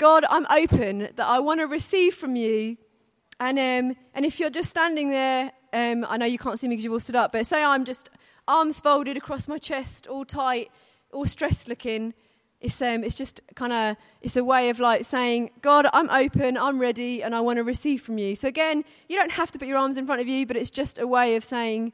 God, 0.00 0.24
I'm 0.30 0.46
open 0.50 1.10
that 1.16 1.26
I 1.26 1.40
want 1.40 1.60
to 1.60 1.66
receive 1.66 2.14
from 2.14 2.34
you. 2.34 2.78
And, 3.38 3.58
um, 3.58 3.96
and 4.14 4.24
if 4.24 4.40
you're 4.40 4.48
just 4.48 4.70
standing 4.70 5.10
there, 5.10 5.52
um, 5.74 6.06
I 6.08 6.16
know 6.16 6.24
you 6.24 6.38
can't 6.38 6.58
see 6.58 6.68
me 6.68 6.72
because 6.76 6.84
you've 6.84 6.94
all 6.94 7.00
stood 7.00 7.16
up, 7.16 7.32
but 7.32 7.44
say 7.44 7.62
I'm 7.62 7.84
just 7.84 8.08
arms 8.48 8.80
folded 8.80 9.18
across 9.18 9.46
my 9.46 9.58
chest, 9.58 10.06
all 10.06 10.24
tight, 10.24 10.70
all 11.12 11.26
stressed 11.26 11.68
looking. 11.68 12.14
It's, 12.62 12.80
um, 12.80 13.04
it's 13.04 13.14
just 13.14 13.42
kind 13.56 13.74
of, 13.74 13.96
it's 14.22 14.38
a 14.38 14.44
way 14.44 14.70
of 14.70 14.80
like 14.80 15.04
saying, 15.04 15.50
God, 15.60 15.86
I'm 15.92 16.08
open, 16.08 16.56
I'm 16.56 16.78
ready, 16.78 17.22
and 17.22 17.34
I 17.34 17.42
want 17.42 17.58
to 17.58 17.62
receive 17.62 18.00
from 18.00 18.16
you. 18.16 18.34
So 18.36 18.48
again, 18.48 18.84
you 19.06 19.16
don't 19.16 19.32
have 19.32 19.50
to 19.52 19.58
put 19.58 19.68
your 19.68 19.76
arms 19.76 19.98
in 19.98 20.06
front 20.06 20.22
of 20.22 20.28
you, 20.28 20.46
but 20.46 20.56
it's 20.56 20.70
just 20.70 20.98
a 20.98 21.06
way 21.06 21.36
of 21.36 21.44
saying, 21.44 21.92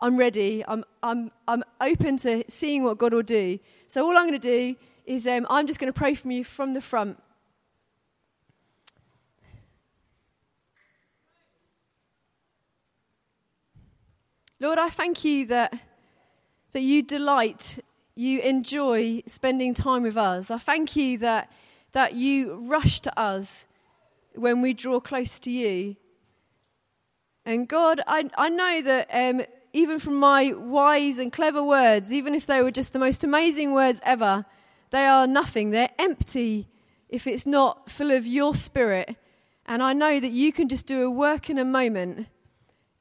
I'm 0.00 0.16
ready, 0.16 0.64
I'm, 0.66 0.84
I'm, 1.02 1.30
I'm 1.46 1.62
open 1.82 2.16
to 2.18 2.44
seeing 2.48 2.82
what 2.82 2.96
God 2.96 3.12
will 3.12 3.22
do. 3.22 3.58
So 3.88 4.06
all 4.06 4.16
I'm 4.16 4.26
going 4.26 4.40
to 4.40 4.48
do 4.48 4.74
is 5.04 5.26
um, 5.26 5.46
I'm 5.50 5.66
just 5.66 5.80
going 5.80 5.92
to 5.92 5.98
pray 5.98 6.14
from 6.14 6.30
you 6.30 6.44
from 6.44 6.74
the 6.74 6.80
front. 6.80 7.22
Lord, 14.60 14.78
I 14.78 14.90
thank 14.90 15.24
you 15.24 15.46
that, 15.46 15.76
that 16.70 16.82
you 16.82 17.02
delight, 17.02 17.80
you 18.14 18.40
enjoy 18.40 19.22
spending 19.26 19.74
time 19.74 20.04
with 20.04 20.16
us. 20.16 20.52
I 20.52 20.58
thank 20.58 20.94
you 20.94 21.18
that, 21.18 21.50
that 21.90 22.14
you 22.14 22.54
rush 22.68 23.00
to 23.00 23.18
us 23.18 23.66
when 24.36 24.62
we 24.62 24.72
draw 24.72 25.00
close 25.00 25.40
to 25.40 25.50
you. 25.50 25.96
And 27.44 27.66
God, 27.66 28.02
I, 28.06 28.30
I 28.38 28.48
know 28.50 28.82
that 28.82 29.08
um, 29.12 29.42
even 29.72 29.98
from 29.98 30.16
my 30.16 30.52
wise 30.52 31.18
and 31.18 31.32
clever 31.32 31.64
words, 31.64 32.12
even 32.12 32.32
if 32.32 32.46
they 32.46 32.62
were 32.62 32.70
just 32.70 32.92
the 32.92 33.00
most 33.00 33.24
amazing 33.24 33.72
words 33.72 34.00
ever, 34.04 34.46
they 34.92 35.06
are 35.06 35.26
nothing. 35.26 35.70
They're 35.70 35.90
empty 35.98 36.68
if 37.08 37.26
it's 37.26 37.46
not 37.46 37.90
full 37.90 38.10
of 38.10 38.26
your 38.26 38.54
spirit. 38.54 39.16
And 39.66 39.82
I 39.82 39.92
know 39.92 40.20
that 40.20 40.30
you 40.30 40.52
can 40.52 40.68
just 40.68 40.86
do 40.86 41.04
a 41.04 41.10
work 41.10 41.50
in 41.50 41.58
a 41.58 41.64
moment 41.64 42.28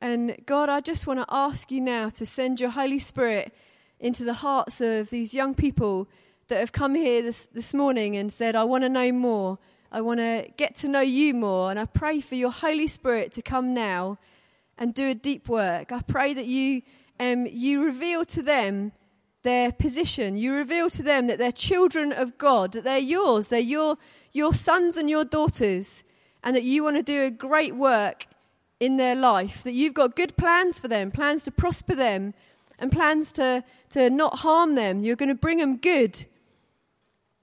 and 0.01 0.35
God, 0.47 0.67
I 0.67 0.81
just 0.81 1.05
want 1.05 1.19
to 1.19 1.25
ask 1.29 1.71
you 1.71 1.79
now 1.79 2.09
to 2.09 2.25
send 2.25 2.59
your 2.59 2.71
Holy 2.71 2.97
Spirit 2.97 3.53
into 3.99 4.23
the 4.23 4.33
hearts 4.33 4.81
of 4.81 5.11
these 5.11 5.31
young 5.31 5.53
people 5.53 6.09
that 6.47 6.57
have 6.57 6.71
come 6.71 6.95
here 6.95 7.21
this, 7.21 7.45
this 7.45 7.71
morning 7.71 8.17
and 8.17 8.33
said, 8.33 8.55
I 8.55 8.63
want 8.63 8.83
to 8.83 8.89
know 8.89 9.11
more. 9.11 9.59
I 9.91 10.01
want 10.01 10.19
to 10.19 10.47
get 10.57 10.75
to 10.77 10.87
know 10.87 11.01
you 11.01 11.35
more. 11.35 11.69
And 11.69 11.79
I 11.79 11.85
pray 11.85 12.19
for 12.19 12.33
your 12.33 12.49
Holy 12.49 12.87
Spirit 12.87 13.31
to 13.33 13.43
come 13.43 13.75
now 13.75 14.17
and 14.75 14.91
do 14.91 15.09
a 15.09 15.13
deep 15.13 15.47
work. 15.47 15.91
I 15.91 16.01
pray 16.01 16.33
that 16.33 16.47
you, 16.47 16.81
um, 17.19 17.45
you 17.45 17.85
reveal 17.85 18.25
to 18.25 18.41
them 18.41 18.93
their 19.43 19.71
position. 19.71 20.37
You 20.37 20.53
reveal 20.53 20.89
to 20.91 21.03
them 21.03 21.27
that 21.27 21.37
they're 21.37 21.51
children 21.51 22.11
of 22.11 22.37
God, 22.37 22.73
that 22.73 22.83
they're 22.83 22.97
yours, 22.97 23.47
they're 23.47 23.59
your, 23.59 23.97
your 24.31 24.53
sons 24.53 24.97
and 24.97 25.09
your 25.09 25.25
daughters, 25.25 26.03
and 26.43 26.55
that 26.55 26.63
you 26.63 26.83
want 26.83 26.97
to 26.97 27.03
do 27.03 27.23
a 27.23 27.31
great 27.31 27.75
work 27.75 28.25
in 28.79 28.97
their 28.97 29.15
life, 29.15 29.63
that 29.63 29.73
you've 29.73 29.93
got 29.93 30.15
good 30.15 30.35
plans 30.37 30.79
for 30.79 30.87
them, 30.87 31.11
plans 31.11 31.43
to 31.43 31.51
prosper 31.51 31.93
them, 31.95 32.33
and 32.79 32.91
plans 32.91 33.31
to, 33.33 33.63
to 33.89 34.09
not 34.09 34.39
harm 34.39 34.73
them. 34.75 35.01
You're 35.01 35.15
going 35.15 35.29
to 35.29 35.35
bring 35.35 35.59
them 35.59 35.77
good. 35.77 36.25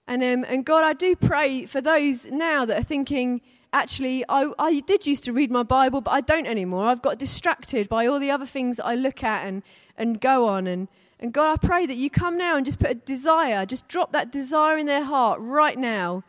And, 0.09 0.23
um, 0.23 0.45
and 0.49 0.65
God, 0.65 0.83
I 0.83 0.95
do 0.95 1.15
pray 1.15 1.65
for 1.67 1.81
those 1.81 2.27
now 2.27 2.65
that 2.65 2.81
are 2.81 2.83
thinking, 2.83 3.41
actually, 3.73 4.25
I, 4.29 4.51
I 4.59 4.81
did 4.81 5.07
used 5.07 5.23
to 5.25 5.33
read 5.33 5.51
my 5.51 5.63
Bible, 5.63 6.01
but 6.01 6.11
I 6.11 6.23
don't 6.23 6.47
anymore. 6.47 6.87
I've 6.87 7.03
got 7.03 7.19
distracted 7.19 7.89
by 7.89 8.07
all 8.07 8.19
the 8.19 8.31
other 8.33 8.47
things 8.47 8.81
I 8.81 8.97
look 8.97 9.23
at 9.23 9.47
and, 9.47 9.63
and 9.99 10.21
go 10.21 10.49
on. 10.49 10.67
And, 10.67 10.89
and 11.21 11.33
God, 11.33 11.53
I 11.53 11.67
pray 11.67 11.85
that 11.85 11.97
you 11.97 12.09
come 12.09 12.39
now 12.39 12.57
and 12.57 12.65
just 12.65 12.79
put 12.79 12.91
a 12.91 12.95
desire, 12.95 13.67
just 13.67 13.89
drop 13.89 14.13
that 14.13 14.33
desire 14.33 14.79
in 14.79 14.87
their 14.87 15.05
heart 15.05 15.39
right 15.41 15.77
now 15.79 16.25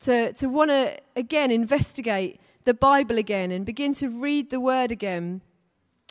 to, 0.00 0.32
to 0.34 0.46
want 0.46 0.70
to, 0.70 0.96
again, 1.16 1.50
investigate 1.50 2.40
the 2.64 2.74
Bible 2.74 3.18
again 3.18 3.50
and 3.50 3.66
begin 3.66 3.92
to 3.94 4.08
read 4.08 4.50
the 4.50 4.60
Word 4.60 4.90
again. 4.90 5.42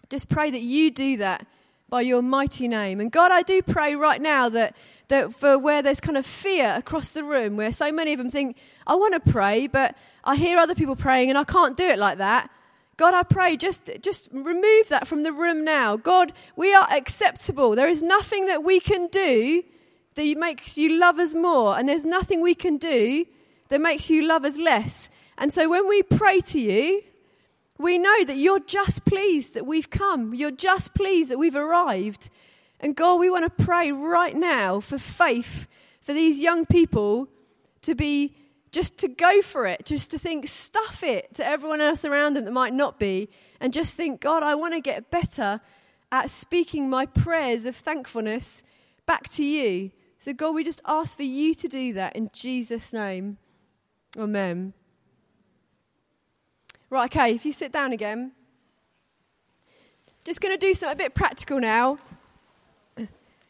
Just 0.09 0.29
pray 0.29 0.51
that 0.51 0.61
you 0.61 0.91
do 0.91 1.17
that 1.17 1.47
by 1.89 2.01
your 2.01 2.21
mighty 2.21 2.67
name. 2.67 2.99
And 2.99 3.11
God, 3.11 3.31
I 3.31 3.41
do 3.41 3.61
pray 3.61 3.95
right 3.95 4.21
now 4.21 4.49
that, 4.49 4.75
that 5.07 5.33
for 5.33 5.57
where 5.57 5.81
there's 5.81 6.01
kind 6.01 6.17
of 6.17 6.25
fear 6.25 6.73
across 6.75 7.09
the 7.09 7.23
room, 7.23 7.55
where 7.55 7.71
so 7.71 7.91
many 7.91 8.11
of 8.11 8.17
them 8.17 8.29
think, 8.29 8.57
I 8.85 8.95
want 8.95 9.13
to 9.13 9.31
pray, 9.31 9.67
but 9.67 9.95
I 10.23 10.35
hear 10.35 10.57
other 10.57 10.75
people 10.75 10.95
praying 10.95 11.29
and 11.29 11.37
I 11.37 11.45
can't 11.45 11.77
do 11.77 11.85
it 11.85 11.97
like 11.97 12.17
that. 12.17 12.49
God, 12.97 13.13
I 13.13 13.21
pray, 13.21 13.55
just, 13.55 13.91
just 14.01 14.27
remove 14.31 14.89
that 14.89 15.07
from 15.07 15.21
the 15.21 15.31
room 15.31 15.63
now. 15.63 15.97
God, 15.97 16.33
we 16.55 16.73
are 16.73 16.87
acceptable. 16.91 17.75
There 17.75 17.87
is 17.87 18.01
nothing 18.01 18.45
that 18.47 18.63
we 18.63 18.79
can 18.79 19.07
do 19.07 19.63
that 20.15 20.37
makes 20.37 20.77
you 20.77 20.99
love 20.99 21.19
us 21.19 21.35
more, 21.35 21.77
and 21.77 21.87
there's 21.87 22.05
nothing 22.05 22.41
we 22.41 22.55
can 22.55 22.77
do 22.77 23.25
that 23.69 23.79
makes 23.79 24.09
you 24.09 24.27
love 24.27 24.43
us 24.45 24.57
less. 24.57 25.11
And 25.37 25.53
so 25.53 25.69
when 25.69 25.87
we 25.87 26.01
pray 26.01 26.41
to 26.41 26.59
you, 26.59 27.03
we 27.77 27.99
know 27.99 28.23
that 28.23 28.37
you're 28.37 28.59
just 28.59 29.05
pleased 29.05 29.53
that 29.53 29.67
we've 29.67 29.91
come. 29.91 30.33
You're 30.33 30.49
just 30.49 30.95
pleased 30.95 31.29
that 31.29 31.37
we've 31.37 31.55
arrived. 31.55 32.31
And 32.79 32.95
God, 32.95 33.19
we 33.19 33.29
want 33.29 33.43
to 33.45 33.63
pray 33.63 33.91
right 33.91 34.35
now 34.35 34.79
for 34.79 34.97
faith 34.97 35.67
for 36.01 36.13
these 36.13 36.39
young 36.39 36.65
people 36.65 37.27
to 37.83 37.93
be 37.93 38.33
just 38.77 38.99
to 38.99 39.07
go 39.07 39.41
for 39.41 39.65
it, 39.65 39.83
just 39.87 40.11
to 40.11 40.19
think, 40.19 40.47
stuff 40.47 41.01
it 41.01 41.33
to 41.33 41.43
everyone 41.43 41.81
else 41.81 42.05
around 42.05 42.35
them 42.35 42.45
that 42.45 42.51
might 42.51 42.75
not 42.75 42.99
be, 42.99 43.27
and 43.59 43.73
just 43.73 43.95
think, 43.95 44.21
God, 44.21 44.43
I 44.43 44.53
want 44.53 44.75
to 44.75 44.79
get 44.79 45.09
better 45.09 45.61
at 46.11 46.29
speaking 46.29 46.87
my 46.87 47.07
prayers 47.07 47.65
of 47.65 47.75
thankfulness 47.75 48.61
back 49.07 49.29
to 49.29 49.43
you. 49.43 49.89
So, 50.19 50.31
God, 50.31 50.53
we 50.53 50.63
just 50.63 50.79
ask 50.85 51.17
for 51.17 51.23
you 51.23 51.55
to 51.55 51.67
do 51.67 51.91
that 51.93 52.15
in 52.15 52.29
Jesus' 52.31 52.93
name. 52.93 53.39
Amen. 54.15 54.73
Right, 56.91 57.05
okay, 57.05 57.33
if 57.33 57.47
you 57.47 57.53
sit 57.53 57.71
down 57.71 57.93
again. 57.93 58.33
Just 60.23 60.39
going 60.39 60.53
to 60.53 60.63
do 60.63 60.75
something 60.75 60.93
a 60.93 61.03
bit 61.03 61.15
practical 61.15 61.59
now. 61.59 61.97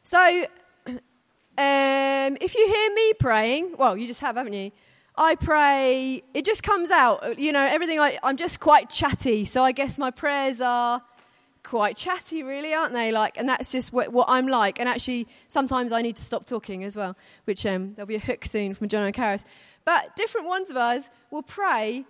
So, 0.03 0.45
um, 0.87 0.97
if 1.57 2.55
you 2.55 2.65
hear 2.65 2.93
me 2.95 3.11
praying, 3.19 3.75
well, 3.77 3.97
you 3.97 4.07
just 4.07 4.21
have, 4.21 4.37
haven't 4.37 4.53
you? 4.53 4.71
I 5.17 5.33
pray, 5.35 6.21
it 6.35 6.45
just 6.45 6.61
comes 6.61 6.91
out. 6.91 7.39
You 7.39 7.51
know, 7.51 7.65
everything, 7.65 7.99
I, 7.99 8.19
I'm 8.21 8.37
just 8.37 8.59
quite 8.59 8.89
chatty. 8.89 9.45
So 9.45 9.63
I 9.63 9.71
guess 9.71 9.97
my 9.97 10.11
prayers 10.11 10.61
are 10.61 11.01
quite 11.63 11.97
chatty, 11.97 12.43
really, 12.43 12.73
aren't 12.73 12.93
they? 12.93 13.11
Like, 13.11 13.37
and 13.37 13.49
that's 13.49 13.71
just 13.71 13.91
what, 13.91 14.13
what 14.13 14.27
I'm 14.29 14.47
like. 14.47 14.79
And 14.79 14.87
actually, 14.87 15.27
sometimes 15.47 15.91
I 15.91 16.03
need 16.03 16.15
to 16.17 16.23
stop 16.23 16.45
talking 16.45 16.83
as 16.83 16.95
well, 16.95 17.17
which 17.45 17.65
um, 17.65 17.95
there'll 17.95 18.07
be 18.07 18.15
a 18.15 18.19
hook 18.19 18.45
soon 18.45 18.75
from 18.75 18.89
John 18.89 19.07
O'Carris. 19.07 19.43
But 19.85 20.15
different 20.15 20.47
ones 20.47 20.69
of 20.69 20.77
us 20.77 21.09
will 21.31 21.41
pray 21.41 22.05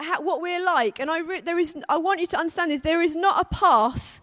how, 0.00 0.20
what 0.22 0.42
we're 0.42 0.64
like. 0.64 0.98
And 0.98 1.08
I, 1.08 1.20
re- 1.20 1.40
there 1.40 1.58
is, 1.58 1.76
I 1.88 1.98
want 1.98 2.20
you 2.20 2.26
to 2.28 2.36
understand 2.36 2.72
this 2.72 2.80
there 2.80 3.00
is 3.00 3.14
not 3.14 3.40
a 3.40 3.44
pass 3.44 4.20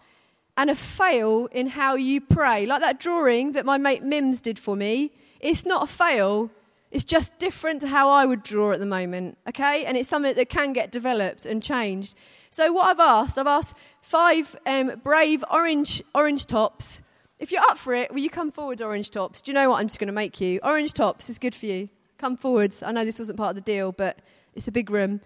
and 0.56 0.68
a 0.68 0.74
fail 0.74 1.48
in 1.50 1.68
how 1.68 1.94
you 1.94 2.20
pray. 2.20 2.66
Like 2.66 2.80
that 2.80 3.00
drawing 3.00 3.52
that 3.52 3.64
my 3.64 3.78
mate 3.78 4.02
Mims 4.02 4.42
did 4.42 4.58
for 4.58 4.76
me, 4.76 5.12
it's 5.40 5.64
not 5.64 5.84
a 5.84 5.86
fail. 5.86 6.50
It's 6.90 7.04
just 7.04 7.38
different 7.38 7.82
to 7.82 7.88
how 7.88 8.08
I 8.08 8.24
would 8.24 8.42
draw 8.42 8.72
at 8.72 8.80
the 8.80 8.86
moment, 8.86 9.36
okay? 9.48 9.84
And 9.84 9.96
it's 9.96 10.08
something 10.08 10.34
that 10.34 10.48
can 10.48 10.72
get 10.72 10.90
developed 10.90 11.44
and 11.44 11.62
changed. 11.62 12.14
So 12.50 12.72
what 12.72 12.86
I've 12.86 13.00
asked, 13.00 13.36
I've 13.36 13.46
asked 13.46 13.76
five 14.00 14.56
um, 14.66 15.00
brave 15.04 15.44
orange 15.50 16.02
orange 16.14 16.46
tops. 16.46 17.02
If 17.38 17.52
you're 17.52 17.62
up 17.62 17.76
for 17.76 17.94
it, 17.94 18.10
will 18.10 18.20
you 18.20 18.30
come 18.30 18.50
forward, 18.50 18.80
orange 18.80 19.10
tops? 19.10 19.42
Do 19.42 19.50
you 19.50 19.54
know 19.54 19.70
what 19.70 19.80
I'm 19.80 19.86
just 19.86 19.98
going 19.98 20.08
to 20.08 20.14
make 20.14 20.40
you? 20.40 20.60
Orange 20.62 20.94
tops 20.94 21.28
is 21.28 21.38
good 21.38 21.54
for 21.54 21.66
you. 21.66 21.88
Come 22.16 22.36
forwards. 22.36 22.82
I 22.82 22.90
know 22.90 23.04
this 23.04 23.18
wasn't 23.18 23.38
part 23.38 23.50
of 23.50 23.56
the 23.56 23.60
deal, 23.60 23.92
but 23.92 24.18
it's 24.54 24.66
a 24.66 24.72
big 24.72 24.90
room. 24.90 25.20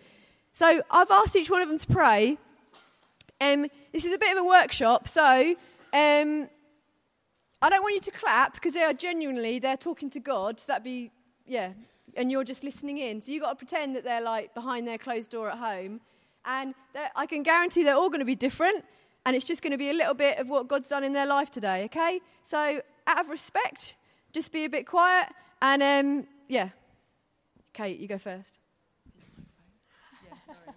So 0.50 0.82
I've 0.90 1.10
asked 1.10 1.36
each 1.36 1.50
one 1.50 1.62
of 1.62 1.68
them 1.68 1.78
to 1.78 1.86
pray. 1.86 2.38
Um, 3.40 3.66
this 3.92 4.04
is 4.04 4.12
a 4.12 4.18
bit 4.18 4.36
of 4.36 4.44
a 4.44 4.46
workshop, 4.46 5.08
so 5.08 5.54
um, 5.94 6.48
I 7.62 7.70
don't 7.70 7.82
want 7.82 7.94
you 7.94 8.00
to 8.00 8.10
clap 8.10 8.54
because 8.54 8.74
they 8.74 8.82
are 8.82 8.92
genuinely 8.92 9.58
they're 9.58 9.76
talking 9.76 10.10
to 10.10 10.20
God. 10.20 10.60
So 10.60 10.66
that'd 10.68 10.84
be 10.84 11.10
yeah, 11.46 11.72
and 12.16 12.30
you're 12.30 12.44
just 12.44 12.64
listening 12.64 12.98
in. 12.98 13.20
So 13.20 13.32
you've 13.32 13.42
got 13.42 13.50
to 13.50 13.56
pretend 13.56 13.96
that 13.96 14.04
they're 14.04 14.20
like 14.20 14.54
behind 14.54 14.86
their 14.86 14.98
closed 14.98 15.30
door 15.30 15.50
at 15.50 15.58
home. 15.58 16.00
And 16.44 16.74
I 17.14 17.26
can 17.26 17.42
guarantee 17.42 17.84
they're 17.84 17.94
all 17.94 18.08
going 18.10 18.20
to 18.20 18.26
be 18.26 18.34
different. 18.34 18.84
And 19.24 19.36
it's 19.36 19.44
just 19.44 19.62
going 19.62 19.70
to 19.70 19.78
be 19.78 19.90
a 19.90 19.92
little 19.92 20.14
bit 20.14 20.38
of 20.38 20.48
what 20.48 20.66
God's 20.66 20.88
done 20.88 21.04
in 21.04 21.12
their 21.12 21.26
life 21.26 21.50
today, 21.50 21.84
okay? 21.84 22.20
So, 22.42 22.82
out 23.06 23.20
of 23.20 23.28
respect, 23.28 23.94
just 24.32 24.52
be 24.52 24.64
a 24.64 24.68
bit 24.68 24.86
quiet. 24.86 25.28
And 25.60 25.82
um, 25.82 26.26
yeah. 26.48 26.70
Kate, 27.72 27.98
you 27.98 28.08
go 28.08 28.18
first. 28.18 28.58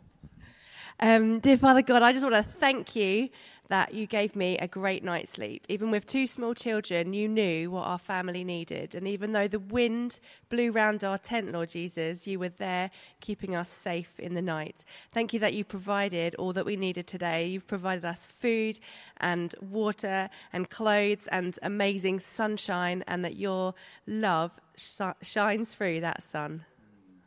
Um, 0.98 1.40
dear 1.40 1.58
Father 1.58 1.82
God, 1.82 2.04
I 2.04 2.14
just 2.14 2.24
want 2.24 2.36
to 2.36 2.44
thank 2.58 2.96
you 2.96 3.28
that 3.68 3.94
you 3.94 4.06
gave 4.06 4.36
me 4.36 4.58
a 4.58 4.68
great 4.68 5.04
night's 5.04 5.32
sleep. 5.32 5.66
Even 5.68 5.92
with 5.92 6.06
two 6.06 6.28
small 6.28 6.54
children, 6.54 7.14
you 7.14 7.28
knew 7.28 7.72
what 7.72 7.88
our 7.88 7.98
family 7.98 8.44
needed. 8.44 8.96
And 8.96 9.08
even 9.08 9.32
though 9.32 9.48
the 9.48 9.60
wind 9.60 10.20
blew 10.50 10.72
round 10.72 11.04
our 11.04 11.18
tent, 11.18 11.52
Lord 11.52 11.70
Jesus, 11.70 12.28
you 12.28 12.40
were 12.40 12.50
there 12.50 12.92
keeping 13.22 13.56
us 13.56 13.70
safe 13.70 14.20
in 14.20 14.34
the 14.34 14.42
night. 14.42 14.86
Thank 15.12 15.34
you 15.34 15.40
that 15.40 15.54
you 15.54 15.64
provided 15.64 16.36
all 16.36 16.54
that 16.54 16.66
we 16.66 16.76
needed 16.76 17.08
today. 17.08 17.48
You've 17.48 17.68
provided 17.68 18.06
us 18.06 18.26
food 18.26 18.80
and 19.18 19.56
water 19.62 20.30
and 20.54 20.70
clothes 20.70 21.28
and 21.32 21.58
amazing 21.64 22.20
sunshine, 22.20 23.04
and 23.08 23.26
that 23.26 23.36
your 23.36 23.74
love 24.06 24.52
sh- 24.76 25.02
shines 25.22 25.74
through 25.74 26.02
that 26.02 26.24
sun. 26.24 26.66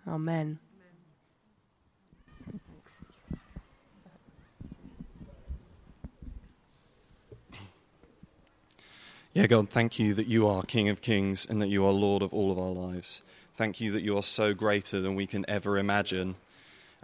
Amen. 0.06 0.58
Yeah, 9.38 9.46
God, 9.46 9.70
thank 9.70 10.00
you 10.00 10.14
that 10.14 10.26
you 10.26 10.48
are 10.48 10.64
King 10.64 10.88
of 10.88 11.00
Kings 11.00 11.46
and 11.48 11.62
that 11.62 11.68
you 11.68 11.86
are 11.86 11.92
Lord 11.92 12.22
of 12.22 12.34
all 12.34 12.50
of 12.50 12.58
our 12.58 12.72
lives. 12.72 13.22
Thank 13.54 13.80
you 13.80 13.92
that 13.92 14.02
you 14.02 14.16
are 14.16 14.22
so 14.24 14.52
greater 14.52 15.00
than 15.00 15.14
we 15.14 15.28
can 15.28 15.44
ever 15.46 15.78
imagine. 15.78 16.34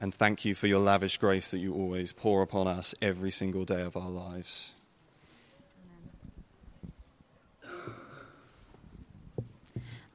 And 0.01 0.12
thank 0.12 0.44
you 0.44 0.57
for 0.57 0.66
your 0.66 0.81
lavish 0.81 1.16
grace 1.16 1.53
that 1.53 1.61
you 1.61 1.73
always 1.73 2.12
pour 2.12 2.42
upon 2.42 2.66
us 2.66 2.92
every 3.01 3.31
single 3.31 3.64
day 3.64 3.83
of 3.83 3.97
our 3.97 4.11
lives. 4.11 4.73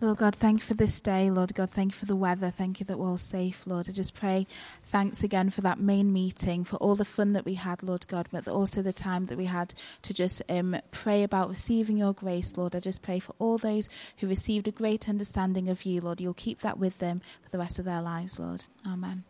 Lord 0.02 0.20
God, 0.20 0.34
thank 0.34 0.62
you 0.62 0.66
for 0.66 0.76
this 0.76 1.02
day. 1.02 1.30
Lord 1.30 1.54
God, 1.54 1.72
thank 1.72 1.92
you 1.92 1.98
for 1.98 2.06
the 2.06 2.16
weather. 2.16 2.50
Thank 2.50 2.80
you 2.80 2.86
that 2.86 2.98
we're 2.98 3.10
all 3.10 3.18
safe, 3.18 3.68
Lord. 3.68 3.90
I 3.90 3.92
just 3.92 4.14
pray 4.14 4.48
thanks 4.86 5.24
again 5.24 5.50
for 5.50 5.60
that 5.60 5.78
main 5.78 6.14
meeting, 6.14 6.64
for 6.64 6.78
all 6.78 6.96
the 6.96 7.04
fun 7.04 7.34
that 7.34 7.44
we 7.44 7.56
had, 7.56 7.84
Lord 7.84 8.08
God, 8.08 8.30
but 8.32 8.48
also 8.48 8.82
the 8.82 8.94
time 8.94 9.26
that 9.26 9.38
we 9.38 9.46
had 9.46 9.74
to 10.04 10.14
just 10.14 10.42
um, 10.48 10.78
pray 10.92 11.22
about 11.22 11.50
receiving 11.50 11.98
your 11.98 12.14
grace, 12.14 12.56
Lord. 12.56 12.78
I 12.78 12.80
just 12.80 13.04
pray 13.04 13.20
for 13.20 13.36
all 13.40 13.58
those 13.58 13.90
who 14.20 14.28
received 14.28 14.70
a 14.70 14.72
great 14.72 15.10
understanding 15.10 15.68
of 15.68 15.84
you, 15.84 16.00
Lord. 16.00 16.22
You'll 16.22 16.34
keep 16.34 16.62
that 16.62 16.80
with 16.80 16.98
them 17.00 17.20
for 17.44 17.50
the 17.50 17.58
rest 17.58 17.78
of 17.78 17.84
their 17.84 18.02
lives, 18.02 18.40
Lord. 18.40 18.68
Amen. 18.88 19.26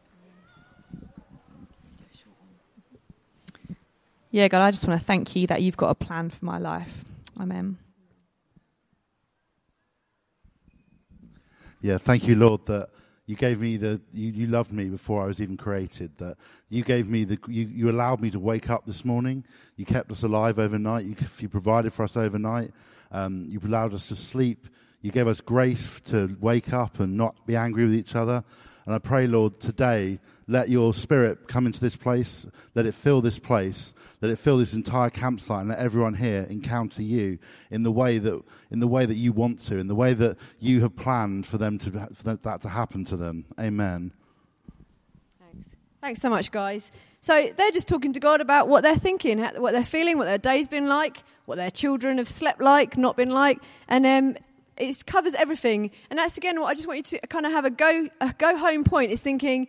Yeah, 4.30 4.48
God, 4.48 4.62
I 4.62 4.70
just 4.70 4.88
want 4.88 5.00
to 5.00 5.06
thank 5.06 5.36
you 5.36 5.48
that 5.48 5.64
you've 5.64 5.78
got 5.78 5.90
a 5.90 5.96
plan 5.96 6.30
for 6.30 6.46
my 6.46 6.60
life. 6.60 7.04
Amen. 7.40 7.80
Yeah, 11.82 11.98
thank 11.98 12.28
you, 12.28 12.36
Lord, 12.36 12.66
that 12.66 12.90
you 13.26 13.38
gave 13.38 13.62
me 13.62 13.78
the 13.78 14.02
you, 14.12 14.32
you, 14.32 14.48
loved 14.48 14.74
me 14.74 14.90
before 14.90 15.24
I 15.24 15.28
was 15.28 15.40
even 15.40 15.56
created. 15.56 16.18
That 16.18 16.36
you 16.68 16.84
gave 16.84 17.08
me 17.08 17.24
the 17.24 17.40
you, 17.48 17.66
you 17.68 17.90
allowed 17.90 18.20
me 18.20 18.30
to 18.32 18.40
wake 18.40 18.70
up 18.70 18.86
this 18.86 19.06
morning. 19.06 19.46
You 19.78 19.86
kept 19.86 20.12
us 20.12 20.24
alive 20.24 20.60
overnight. 20.60 21.06
You, 21.06 21.16
you 21.38 21.48
provided 21.48 21.94
for 21.94 22.04
us 22.04 22.18
overnight. 22.18 22.72
Um, 23.12 23.46
you 23.48 23.62
allowed 23.64 23.94
us 23.94 24.10
to 24.10 24.18
sleep. 24.18 24.68
You 25.02 25.12
gave 25.12 25.28
us 25.28 25.40
grace 25.40 26.02
to 26.08 26.36
wake 26.42 26.74
up 26.74 27.00
and 27.00 27.16
not 27.16 27.48
be 27.48 27.56
angry 27.56 27.86
with 27.86 27.94
each 27.94 28.14
other. 28.14 28.44
And 28.90 28.96
I 28.96 28.98
pray, 28.98 29.28
Lord, 29.28 29.60
today 29.60 30.18
let 30.48 30.68
your 30.68 30.96
spirit 30.96 31.48
come 31.48 31.68
into 31.68 31.80
this 31.80 31.96
place. 31.96 32.48
Let 32.74 32.88
it 32.88 32.96
fill 32.96 33.22
this 33.22 33.38
place. 33.38 33.94
Let 34.20 34.32
it 34.32 34.40
fill 34.40 34.58
this 34.58 34.74
entire 34.74 35.12
campsite, 35.12 35.60
and 35.60 35.70
let 35.70 35.78
everyone 35.78 36.16
here 36.16 36.48
encounter 36.50 37.04
you 37.04 37.38
in 37.70 37.84
the 37.84 37.92
way 37.92 38.18
that 38.18 38.44
in 38.72 38.80
the 38.80 38.88
way 38.88 39.06
that 39.06 39.14
you 39.14 39.32
want 39.32 39.60
to, 39.68 39.78
in 39.78 39.86
the 39.86 39.94
way 39.94 40.16
that 40.16 40.40
you 40.58 40.82
have 40.82 40.96
planned 40.96 41.46
for 41.46 41.60
them 41.60 41.78
to 41.78 41.92
for 42.16 42.36
that 42.36 42.62
to 42.62 42.68
happen 42.70 43.06
to 43.06 43.16
them. 43.16 43.46
Amen. 43.60 44.12
Thanks. 45.40 45.76
Thanks 46.02 46.20
so 46.20 46.32
much, 46.32 46.50
guys. 46.50 46.92
So 47.22 47.52
they're 47.56 47.70
just 47.70 47.88
talking 47.88 48.14
to 48.14 48.20
God 48.20 48.42
about 48.42 48.70
what 48.70 48.82
they're 48.82 48.98
thinking, 48.98 49.38
what 49.38 49.74
they're 49.74 49.86
feeling, 49.86 50.18
what 50.18 50.26
their 50.26 50.40
day's 50.40 50.68
been 50.68 50.88
like, 50.88 51.22
what 51.46 51.58
their 51.58 51.70
children 51.70 52.18
have 52.18 52.28
slept 52.28 52.60
like, 52.60 52.98
not 52.98 53.16
been 53.16 53.30
like, 53.30 53.60
and 53.88 54.04
um, 54.08 54.36
it 54.80 55.06
covers 55.06 55.36
everything. 55.36 55.92
And 56.10 56.18
that's 56.18 56.38
again 56.38 56.60
what 56.60 56.68
I 56.68 56.74
just 56.74 56.88
want 56.88 56.98
you 56.98 57.20
to 57.20 57.28
kind 57.28 57.46
of 57.46 57.52
have 57.52 57.66
a 57.66 57.70
go 57.70 58.10
a 58.22 58.34
go 58.38 58.58
home 58.58 58.84
point 58.84 59.12
is 59.12 59.22
thinking 59.22 59.68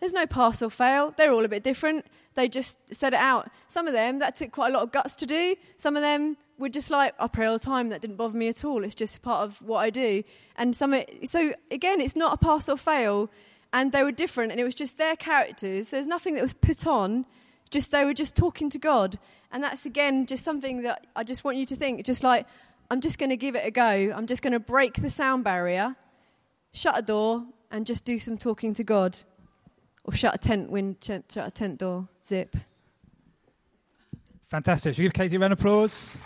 there's 0.00 0.12
no 0.12 0.26
pass 0.26 0.62
or 0.62 0.70
fail. 0.70 1.14
They're 1.16 1.32
all 1.32 1.44
a 1.44 1.48
bit 1.48 1.62
different. 1.62 2.06
They 2.34 2.48
just 2.48 2.78
said 2.94 3.14
it 3.14 3.18
out. 3.18 3.50
Some 3.66 3.88
of 3.88 3.92
them, 3.92 4.20
that 4.20 4.36
took 4.36 4.52
quite 4.52 4.72
a 4.72 4.76
lot 4.76 4.84
of 4.84 4.92
guts 4.92 5.16
to 5.16 5.26
do. 5.26 5.56
Some 5.76 5.96
of 5.96 6.02
them 6.02 6.36
were 6.56 6.68
just 6.68 6.88
like, 6.90 7.14
oh, 7.18 7.24
I 7.24 7.28
pray 7.28 7.46
all 7.46 7.54
the 7.54 7.64
time. 7.64 7.88
That 7.88 8.00
didn't 8.00 8.16
bother 8.16 8.38
me 8.38 8.46
at 8.46 8.64
all. 8.64 8.84
It's 8.84 8.94
just 8.94 9.22
part 9.22 9.42
of 9.48 9.60
what 9.60 9.78
I 9.78 9.90
do. 9.90 10.22
And 10.54 10.76
some, 10.76 10.94
so 11.24 11.52
again, 11.72 12.00
it's 12.00 12.14
not 12.14 12.34
a 12.34 12.36
pass 12.36 12.68
or 12.68 12.76
fail. 12.76 13.28
And 13.72 13.90
they 13.92 14.02
were 14.02 14.12
different, 14.12 14.52
and 14.52 14.60
it 14.60 14.64
was 14.64 14.74
just 14.74 14.98
their 14.98 15.16
characters. 15.16 15.90
There's 15.90 16.06
nothing 16.06 16.34
that 16.36 16.42
was 16.42 16.54
put 16.54 16.86
on, 16.86 17.26
Just 17.70 17.90
they 17.90 18.04
were 18.04 18.14
just 18.14 18.34
talking 18.34 18.70
to 18.70 18.78
God. 18.78 19.18
And 19.50 19.62
that's 19.62 19.86
again 19.86 20.26
just 20.26 20.44
something 20.44 20.82
that 20.82 21.06
I 21.16 21.24
just 21.24 21.44
want 21.44 21.56
you 21.56 21.66
to 21.66 21.76
think. 21.76 22.04
Just 22.04 22.22
like, 22.22 22.46
I'm 22.90 23.00
just 23.00 23.18
going 23.18 23.30
to 23.30 23.36
give 23.36 23.54
it 23.54 23.66
a 23.66 23.70
go. 23.70 23.82
I'm 23.82 24.26
just 24.26 24.42
going 24.42 24.54
to 24.54 24.60
break 24.60 24.94
the 24.94 25.10
sound 25.10 25.44
barrier, 25.44 25.94
shut 26.72 26.98
a 26.98 27.02
door, 27.02 27.44
and 27.70 27.84
just 27.84 28.04
do 28.04 28.18
some 28.18 28.38
talking 28.38 28.72
to 28.74 28.84
God. 28.84 29.18
Or 30.04 30.12
shut 30.14 30.34
a 30.34 30.38
tent 30.38 30.70
wind, 30.70 30.96
shut 31.02 31.36
a 31.36 31.50
tent 31.50 31.78
door, 31.78 32.08
zip. 32.26 32.56
Fantastic. 34.46 34.94
Should 34.94 35.02
we 35.02 35.04
give 35.06 35.12
Katie 35.12 35.36
a 35.36 35.38
round 35.38 35.52
of 35.52 35.60
applause? 35.60 36.16